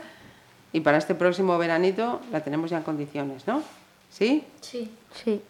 y 0.75 0.81
para 0.81 0.97
este 0.97 1.15
próximo 1.15 1.57
veranito 1.57 2.19
la 2.31 2.41
tenemos 2.43 2.69
ya 2.69 2.77
en 2.77 2.83
condiciones, 2.83 3.47
¿no? 3.47 3.63
¿Sí? 4.09 4.43
Sí. 4.61 4.91
Sí. 5.23 5.41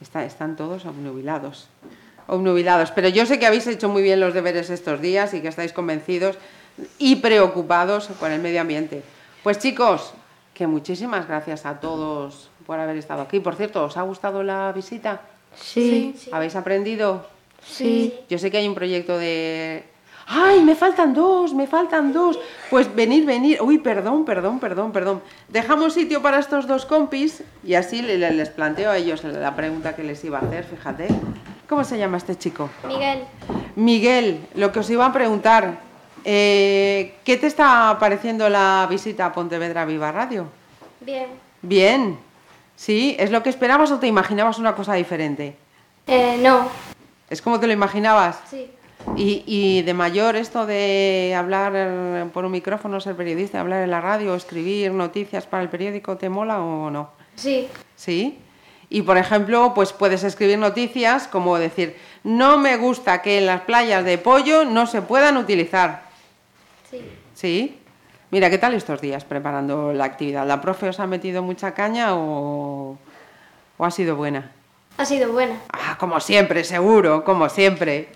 Está- 0.00 0.24
están 0.24 0.56
todos 0.56 0.86
obnubilados. 0.86 1.68
Obnubilados. 2.26 2.90
Pero 2.92 3.08
yo 3.08 3.26
sé 3.26 3.38
que 3.38 3.46
habéis 3.46 3.66
hecho 3.66 3.88
muy 3.88 4.02
bien 4.02 4.20
los 4.20 4.32
deberes 4.32 4.70
estos 4.70 5.00
días 5.00 5.34
y 5.34 5.40
que 5.42 5.48
estáis 5.48 5.72
convencidos 5.72 6.36
y 6.98 7.16
preocupados 7.16 8.06
por 8.18 8.30
el 8.30 8.40
medio 8.40 8.60
ambiente. 8.62 9.02
Pues 9.42 9.58
chicos, 9.58 10.12
que 10.54 10.66
muchísimas 10.66 11.28
gracias 11.28 11.66
a 11.66 11.80
todos 11.80 12.48
por 12.66 12.78
haber 12.80 12.96
estado 12.96 13.22
aquí. 13.22 13.40
Por 13.40 13.56
cierto, 13.56 13.84
¿os 13.84 13.96
ha 13.98 14.02
gustado 14.02 14.42
la 14.42 14.72
visita? 14.72 15.20
Sí. 15.54 16.14
¿Habéis 16.32 16.56
aprendido? 16.56 17.26
Sí. 17.66 18.14
Yo 18.30 18.38
sé 18.38 18.50
que 18.50 18.56
hay 18.58 18.68
un 18.68 18.74
proyecto 18.74 19.18
de... 19.18 19.84
¡Ay, 20.26 20.62
me 20.62 20.74
faltan 20.74 21.12
dos! 21.12 21.52
¡Me 21.54 21.66
faltan 21.66 22.12
dos! 22.12 22.38
Pues 22.70 22.92
venid, 22.94 23.26
venid. 23.26 23.60
Uy, 23.60 23.78
perdón, 23.78 24.24
perdón, 24.24 24.58
perdón, 24.58 24.90
perdón. 24.92 25.22
Dejamos 25.48 25.92
sitio 25.94 26.22
para 26.22 26.38
estos 26.38 26.66
dos 26.66 26.86
compis 26.86 27.42
y 27.62 27.74
así 27.74 28.00
le- 28.02 28.16
le- 28.18 28.30
les 28.32 28.48
planteo 28.48 28.90
a 28.90 28.96
ellos 28.96 29.22
la 29.24 29.54
pregunta 29.54 29.94
que 29.94 30.02
les 30.02 30.24
iba 30.24 30.38
a 30.38 30.42
hacer, 30.42 30.64
fíjate. 30.64 31.08
¿Cómo 31.68 31.84
se 31.84 31.98
llama 31.98 32.16
este 32.16 32.36
chico? 32.36 32.70
Miguel. 32.88 33.24
Miguel, 33.76 34.40
lo 34.54 34.72
que 34.72 34.80
os 34.80 34.88
iba 34.90 35.04
a 35.06 35.12
preguntar, 35.12 35.78
eh, 36.24 37.14
¿qué 37.24 37.36
te 37.36 37.46
está 37.46 37.96
pareciendo 38.00 38.48
la 38.48 38.86
visita 38.88 39.26
a 39.26 39.32
Pontevedra 39.32 39.84
Viva 39.84 40.10
Radio? 40.12 40.46
Bien. 41.00 41.26
Bien. 41.62 42.18
¿Sí? 42.76 43.14
¿Es 43.18 43.30
lo 43.30 43.42
que 43.42 43.50
esperabas 43.50 43.90
o 43.92 43.98
te 43.98 44.06
imaginabas 44.06 44.58
una 44.58 44.74
cosa 44.74 44.94
diferente? 44.94 45.56
Eh, 46.06 46.38
no. 46.42 46.66
¿Es 47.30 47.40
como 47.42 47.60
te 47.60 47.66
lo 47.66 47.72
imaginabas? 47.72 48.40
Sí. 48.50 48.70
Y, 49.16 49.44
y 49.46 49.82
de 49.82 49.94
mayor 49.94 50.36
esto 50.36 50.66
de 50.66 51.34
hablar 51.36 52.28
por 52.32 52.44
un 52.44 52.52
micrófono, 52.52 53.00
ser 53.00 53.14
periodista, 53.16 53.60
hablar 53.60 53.82
en 53.84 53.90
la 53.90 54.00
radio, 54.00 54.34
escribir 54.34 54.92
noticias 54.92 55.46
para 55.46 55.62
el 55.62 55.68
periódico, 55.68 56.16
¿te 56.16 56.28
mola 56.28 56.60
o 56.60 56.90
no? 56.90 57.10
Sí. 57.36 57.68
¿Sí? 57.96 58.38
Y 58.90 59.02
por 59.02 59.16
ejemplo, 59.16 59.72
pues 59.74 59.92
puedes 59.92 60.24
escribir 60.24 60.58
noticias 60.58 61.28
como 61.28 61.58
decir, 61.58 61.96
no 62.22 62.58
me 62.58 62.76
gusta 62.76 63.22
que 63.22 63.38
en 63.38 63.46
las 63.46 63.62
playas 63.62 64.04
de 64.04 64.18
pollo 64.18 64.64
no 64.64 64.86
se 64.86 65.02
puedan 65.02 65.36
utilizar. 65.36 66.02
Sí. 66.90 67.02
¿Sí? 67.34 67.78
Mira, 68.30 68.50
¿qué 68.50 68.58
tal 68.58 68.74
estos 68.74 69.00
días 69.00 69.24
preparando 69.24 69.92
la 69.92 70.04
actividad? 70.04 70.46
¿La 70.46 70.60
profe 70.60 70.88
os 70.88 70.98
ha 70.98 71.06
metido 71.06 71.42
mucha 71.42 71.72
caña 71.72 72.14
o, 72.16 72.98
o 73.76 73.84
ha 73.84 73.90
sido 73.90 74.16
buena? 74.16 74.50
Ha 74.96 75.04
sido 75.04 75.32
buena. 75.32 75.56
Ah, 75.72 75.96
como 75.98 76.20
siempre, 76.20 76.64
seguro, 76.64 77.24
como 77.24 77.48
siempre. 77.48 78.08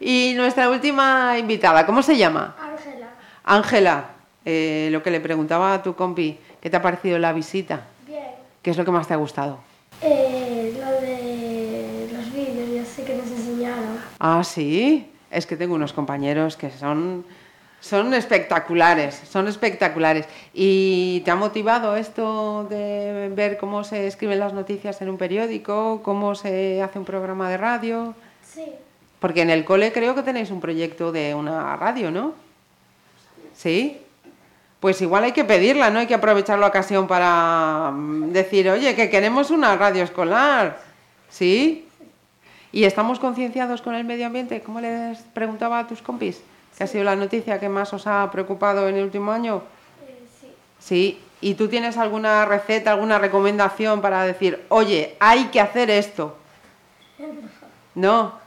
Y 0.00 0.34
nuestra 0.36 0.70
última 0.70 1.36
invitada, 1.38 1.84
¿cómo 1.84 2.02
se 2.02 2.16
llama? 2.16 2.56
Ángela. 2.60 3.08
Ángela, 3.44 4.04
eh, 4.44 4.88
lo 4.92 5.02
que 5.02 5.10
le 5.10 5.20
preguntaba 5.20 5.74
a 5.74 5.82
tu 5.82 5.94
compi, 5.94 6.38
¿qué 6.60 6.70
te 6.70 6.76
ha 6.76 6.82
parecido 6.82 7.18
la 7.18 7.32
visita? 7.32 7.82
Bien. 8.06 8.22
¿Qué 8.62 8.70
es 8.70 8.76
lo 8.76 8.84
que 8.84 8.90
más 8.92 9.08
te 9.08 9.14
ha 9.14 9.16
gustado? 9.16 9.58
Eh, 10.00 10.72
lo 10.78 11.00
de 11.00 12.08
los 12.12 12.32
vídeos 12.32 12.68
y 12.68 12.78
así 12.78 13.02
que 13.02 13.16
nos 13.16 13.26
enseñaron. 13.26 13.98
Ah, 14.20 14.42
sí, 14.44 15.10
es 15.30 15.46
que 15.46 15.56
tengo 15.56 15.74
unos 15.74 15.92
compañeros 15.92 16.56
que 16.56 16.70
son, 16.70 17.24
son 17.80 18.14
espectaculares, 18.14 19.20
son 19.28 19.48
espectaculares. 19.48 20.26
¿Y 20.54 21.22
te 21.24 21.32
ha 21.32 21.34
motivado 21.34 21.96
esto 21.96 22.68
de 22.70 23.32
ver 23.34 23.58
cómo 23.58 23.82
se 23.82 24.06
escriben 24.06 24.38
las 24.38 24.52
noticias 24.52 25.02
en 25.02 25.08
un 25.08 25.18
periódico, 25.18 26.02
cómo 26.04 26.36
se 26.36 26.80
hace 26.82 27.00
un 27.00 27.04
programa 27.04 27.50
de 27.50 27.56
radio? 27.56 28.14
Sí. 28.44 28.64
Porque 29.20 29.42
en 29.42 29.50
el 29.50 29.64
cole 29.64 29.92
creo 29.92 30.14
que 30.14 30.22
tenéis 30.22 30.50
un 30.50 30.60
proyecto 30.60 31.10
de 31.12 31.34
una 31.34 31.76
radio, 31.76 32.10
¿no? 32.10 32.34
¿Sí? 33.54 34.00
Pues 34.80 35.00
igual 35.02 35.24
hay 35.24 35.32
que 35.32 35.44
pedirla, 35.44 35.90
¿no? 35.90 35.98
Hay 35.98 36.06
que 36.06 36.14
aprovechar 36.14 36.58
la 36.58 36.68
ocasión 36.68 37.08
para 37.08 37.90
mm, 37.92 38.32
decir, 38.32 38.70
oye, 38.70 38.94
que 38.94 39.10
queremos 39.10 39.50
una 39.50 39.76
radio 39.76 40.04
escolar. 40.04 40.80
¿Sí? 41.28 41.86
¿Y 42.70 42.84
estamos 42.84 43.18
concienciados 43.18 43.82
con 43.82 43.94
el 43.94 44.04
medio 44.04 44.26
ambiente? 44.26 44.60
¿Cómo 44.60 44.80
les 44.80 45.18
preguntaba 45.18 45.80
a 45.80 45.86
tus 45.86 46.00
compis? 46.00 46.40
¿Qué 46.76 46.84
ha 46.84 46.86
sido 46.86 47.02
la 47.02 47.16
noticia 47.16 47.58
que 47.58 47.68
más 47.68 47.92
os 47.92 48.06
ha 48.06 48.30
preocupado 48.30 48.88
en 48.88 48.96
el 48.96 49.04
último 49.04 49.32
año? 49.32 49.62
Eh, 50.06 50.24
sí. 50.40 50.46
Sí, 50.78 51.20
¿Y 51.40 51.54
tú 51.54 51.68
tienes 51.68 51.96
alguna 51.96 52.44
receta, 52.44 52.92
alguna 52.92 53.18
recomendación 53.18 54.00
para 54.00 54.24
decir, 54.24 54.64
oye, 54.68 55.16
hay 55.20 55.46
que 55.46 55.60
hacer 55.60 55.90
esto? 55.90 56.36
No. 57.94 58.38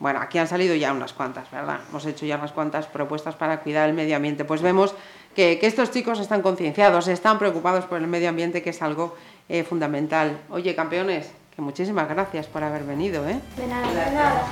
Bueno, 0.00 0.18
aquí 0.20 0.38
han 0.38 0.48
salido 0.48 0.74
ya 0.74 0.94
unas 0.94 1.12
cuantas, 1.12 1.50
¿verdad? 1.50 1.80
Hemos 1.90 2.06
hecho 2.06 2.24
ya 2.24 2.36
unas 2.36 2.52
cuantas 2.52 2.86
propuestas 2.86 3.34
para 3.34 3.60
cuidar 3.60 3.86
el 3.86 3.94
medio 3.94 4.16
ambiente. 4.16 4.46
Pues 4.46 4.62
vemos 4.62 4.94
que, 5.36 5.58
que 5.58 5.66
estos 5.66 5.90
chicos 5.90 6.18
están 6.20 6.40
concienciados, 6.40 7.06
están 7.06 7.38
preocupados 7.38 7.84
por 7.84 7.98
el 7.98 8.06
medio 8.06 8.30
ambiente, 8.30 8.62
que 8.62 8.70
es 8.70 8.80
algo 8.80 9.14
eh, 9.50 9.62
fundamental. 9.62 10.38
Oye, 10.48 10.74
campeones, 10.74 11.30
que 11.54 11.60
muchísimas 11.60 12.08
gracias 12.08 12.46
por 12.46 12.62
haber 12.62 12.84
venido, 12.84 13.28
¿eh? 13.28 13.38
De 13.58 13.66
nada, 13.66 13.88
de 13.88 14.10
nada. 14.10 14.44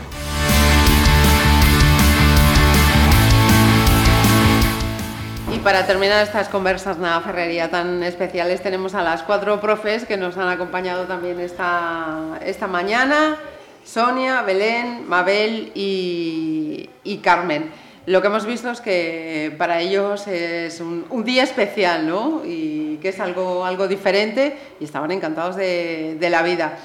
Y 5.50 5.58
para 5.60 5.86
terminar 5.86 6.22
estas 6.22 6.50
conversas 6.50 6.98
nada 6.98 7.22
ferrería 7.22 7.70
tan 7.70 8.02
especiales 8.02 8.62
tenemos 8.62 8.94
a 8.94 9.02
las 9.02 9.22
cuatro 9.22 9.58
profes 9.62 10.04
que 10.04 10.18
nos 10.18 10.36
han 10.36 10.48
acompañado 10.48 11.06
también 11.06 11.40
esta, 11.40 12.38
esta 12.44 12.66
mañana, 12.66 13.38
Sonia, 13.84 14.42
Belén, 14.42 15.08
Mabel 15.08 15.72
y, 15.74 17.20
Carmen. 17.22 17.70
Lo 18.06 18.20
que 18.20 18.28
hemos 18.28 18.46
visto 18.46 18.70
es 18.70 18.80
que 18.80 19.54
para 19.58 19.80
ellos 19.80 20.26
es 20.26 20.80
un, 20.80 21.24
día 21.24 21.42
especial, 21.42 22.06
¿no? 22.06 22.42
Y 22.44 22.98
que 23.02 23.10
es 23.10 23.20
algo, 23.20 23.64
algo 23.64 23.88
diferente 23.88 24.56
y 24.80 24.84
estaban 24.84 25.10
encantados 25.10 25.56
de, 25.56 26.28
la 26.30 26.42
vida. 26.42 26.78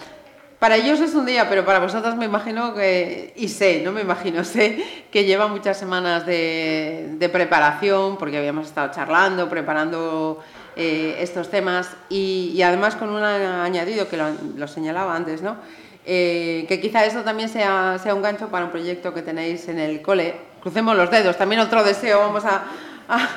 Para 0.60 0.78
ellos 0.78 1.02
es 1.02 1.14
un 1.14 1.26
día, 1.26 1.50
pero 1.50 1.66
para 1.66 1.80
vosotras 1.80 2.16
me 2.16 2.26
imagino 2.26 2.74
que, 2.74 3.34
y 3.36 3.50
sé, 3.50 3.82
no 3.84 3.92
me 3.92 4.02
imagino, 4.02 4.44
sé 4.46 4.84
que 5.12 5.26
lleva 5.26 5.48
muchas 5.48 5.78
semanas 5.78 6.26
de, 6.26 7.30
preparación, 7.32 8.18
porque 8.18 8.38
habíamos 8.38 8.68
estado 8.68 8.94
charlando, 8.94 9.50
preparando 9.50 10.42
eh, 10.76 11.18
estos 11.20 11.50
temas 11.50 11.90
y, 12.10 12.62
además 12.62 12.96
con 12.96 13.10
un 13.10 13.24
añadido 13.24 14.08
que 14.08 14.18
lo 14.18 14.68
señalaba 14.68 15.16
antes, 15.16 15.42
¿no? 15.42 15.58
Eh, 16.06 16.66
que 16.68 16.80
quizá 16.82 17.06
eso 17.06 17.22
también 17.22 17.50
sea, 17.50 17.98
sea 17.98 18.14
un 18.14 18.22
gancho 18.22 18.50
para 18.50 18.66
un 18.66 18.72
proyecto 18.72 19.14
que 19.14 19.22
tenéis 19.22 19.68
en 19.70 19.80
el 19.80 20.02
cole. 20.02 20.36
Crucemos 20.62 20.96
los 20.96 21.10
dedos, 21.10 21.38
también 21.38 21.62
otro 21.62 21.84
deseo 21.84 22.20
vamos 22.20 22.44
a, 22.46 22.64
a, 23.08 23.30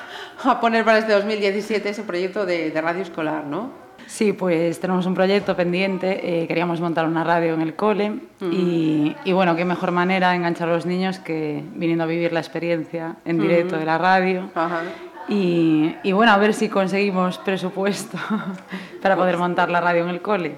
a 0.51 0.61
poner 0.61 0.85
para 0.85 0.99
este 0.99 1.13
2017 1.13 1.89
ese 1.89 2.03
proyecto 2.03 2.45
de, 2.47 2.71
de 2.71 2.81
radio 2.81 3.03
escolar, 3.03 3.45
¿no? 3.45 3.87
Sí, 4.07 4.33
pues 4.33 4.79
tenemos 4.79 5.05
un 5.07 5.15
proyecto 5.15 5.57
pendiente, 5.57 6.43
eh, 6.43 6.47
queríamos 6.47 6.81
montar 6.81 7.07
una 7.07 7.25
radio 7.25 7.55
en 7.55 7.61
el 7.61 7.75
cole 7.75 8.11
uh 8.11 8.45
-huh. 8.45 8.53
y, 8.53 9.17
y, 9.25 9.33
bueno, 9.33 9.57
qué 9.57 9.65
mejor 9.65 9.91
manera 9.91 10.31
de 10.31 10.37
enganchar 10.37 10.69
a 10.69 10.75
los 10.75 10.87
niños 10.87 11.19
que 11.19 11.65
viniendo 11.75 12.05
a 12.05 12.07
vivir 12.07 12.33
la 12.33 12.39
experiencia 12.39 13.17
en 13.25 13.41
directo 13.41 13.75
uh 13.75 13.79
-huh. 13.79 13.81
de 13.81 13.87
la 13.87 13.99
radio. 13.99 14.41
Uh 14.55 14.59
-huh. 14.59 14.83
y, 15.29 15.97
y, 16.05 16.13
bueno, 16.13 16.31
a 16.33 16.37
ver 16.39 16.55
si 16.55 16.69
conseguimos 16.69 17.39
presupuesto 17.39 18.17
para 19.03 19.17
poder 19.17 19.39
montar 19.39 19.71
la 19.71 19.81
radio 19.81 20.05
en 20.05 20.11
el 20.11 20.21
cole. 20.21 20.55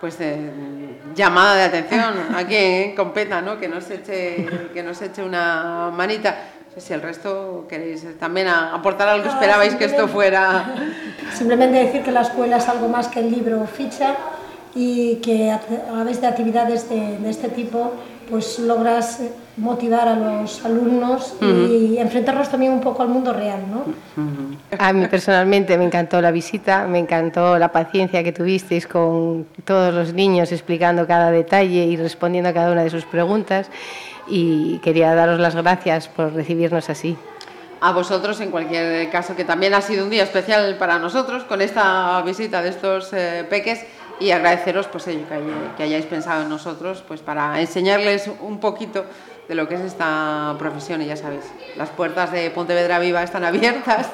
Pues 0.00 0.16
eh, 0.20 0.50
llamada 1.14 1.56
de 1.56 1.62
atención 1.64 2.14
a 2.34 2.44
quien 2.46 2.94
competa, 2.94 3.42
¿no? 3.42 3.58
Que 3.58 3.68
nos 3.68 3.90
eche, 3.90 4.46
que 4.72 4.82
nos 4.82 5.00
eche 5.02 5.22
una 5.22 5.90
manita. 5.94 6.36
Si 6.76 6.92
el 6.92 7.02
resto 7.02 7.66
queréis 7.68 8.06
también 8.18 8.48
aportar 8.48 9.08
algo, 9.08 9.26
no, 9.26 9.32
esperabais 9.32 9.74
que 9.74 9.84
esto 9.84 10.08
fuera... 10.08 10.74
Simplemente 11.34 11.84
decir 11.84 12.02
que 12.02 12.12
la 12.12 12.22
escuela 12.22 12.56
es 12.56 12.68
algo 12.68 12.88
más 12.88 13.08
que 13.08 13.20
el 13.20 13.30
libro 13.30 13.66
ficha 13.66 14.14
y 14.74 15.16
que 15.16 15.50
a 15.50 15.60
través 15.60 16.20
de 16.20 16.28
actividades 16.28 16.88
de, 16.88 17.18
de 17.18 17.28
este 17.28 17.48
tipo 17.48 17.92
pues 18.30 18.58
logras 18.58 19.20
motivar 19.56 20.08
a 20.08 20.14
los 20.14 20.64
alumnos 20.64 21.34
uh 21.40 21.44
-huh. 21.44 21.68
y 21.68 21.98
enfrentarlos 21.98 22.48
también 22.48 22.72
un 22.72 22.80
poco 22.80 23.02
al 23.02 23.08
mundo 23.08 23.32
real, 23.32 23.60
¿no? 23.70 23.78
Uh 23.78 24.26
-huh. 24.26 24.76
A 24.78 24.92
mí 24.92 25.06
personalmente 25.08 25.76
me 25.76 25.84
encantó 25.84 26.20
la 26.20 26.30
visita, 26.30 26.86
me 26.86 26.98
encantó 26.98 27.58
la 27.58 27.70
paciencia 27.72 28.22
que 28.22 28.32
tuvisteis 28.32 28.86
con 28.86 29.46
todos 29.64 29.92
los 29.92 30.14
niños 30.14 30.52
explicando 30.52 31.06
cada 31.06 31.30
detalle 31.30 31.84
y 31.84 31.96
respondiendo 31.96 32.50
a 32.50 32.52
cada 32.52 32.72
una 32.72 32.82
de 32.84 32.90
sus 32.90 33.04
preguntas 33.04 33.70
y 34.28 34.78
quería 34.78 35.14
daros 35.14 35.40
las 35.40 35.54
gracias 35.56 36.08
por 36.08 36.32
recibirnos 36.32 36.88
así. 36.88 37.16
A 37.82 37.92
vosotros, 37.92 38.38
en 38.42 38.50
cualquier 38.50 39.08
caso, 39.08 39.34
que 39.34 39.44
también 39.44 39.72
ha 39.72 39.80
sido 39.80 40.04
un 40.04 40.10
día 40.10 40.22
especial 40.22 40.76
para 40.76 40.98
nosotros 40.98 41.44
con 41.44 41.62
esta 41.62 42.20
visita 42.22 42.60
de 42.60 42.68
estos 42.68 43.10
eh, 43.14 43.46
peques 43.48 43.86
y 44.20 44.30
agradeceros 44.30 44.86
pues, 44.86 45.08
ello, 45.08 45.26
que, 45.26 45.34
hay, 45.34 45.72
que 45.76 45.82
hayáis 45.82 46.06
pensado 46.06 46.42
en 46.42 46.48
nosotros 46.48 47.02
pues, 47.08 47.20
para 47.20 47.60
enseñarles 47.60 48.30
un 48.40 48.60
poquito 48.60 49.04
de 49.48 49.56
lo 49.56 49.66
que 49.66 49.74
es 49.74 49.80
esta 49.80 50.54
profesión 50.60 51.02
y 51.02 51.06
ya 51.06 51.16
sabéis, 51.16 51.44
las 51.76 51.88
puertas 51.88 52.30
de 52.30 52.50
Pontevedra 52.50 53.00
Viva 53.00 53.22
están 53.22 53.44
abiertas 53.44 54.10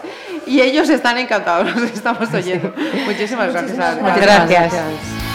y 0.47 0.63
ellos 0.63 0.89
están 0.89 1.19
encantados, 1.19 1.77
los 1.77 1.91
estamos 1.91 2.33
oyendo. 2.33 2.73
Muchísimas 3.05 3.53
gracias. 3.53 4.01
Muchas 4.01 4.21
gracias. 4.21 4.73
gracias. 4.73 5.26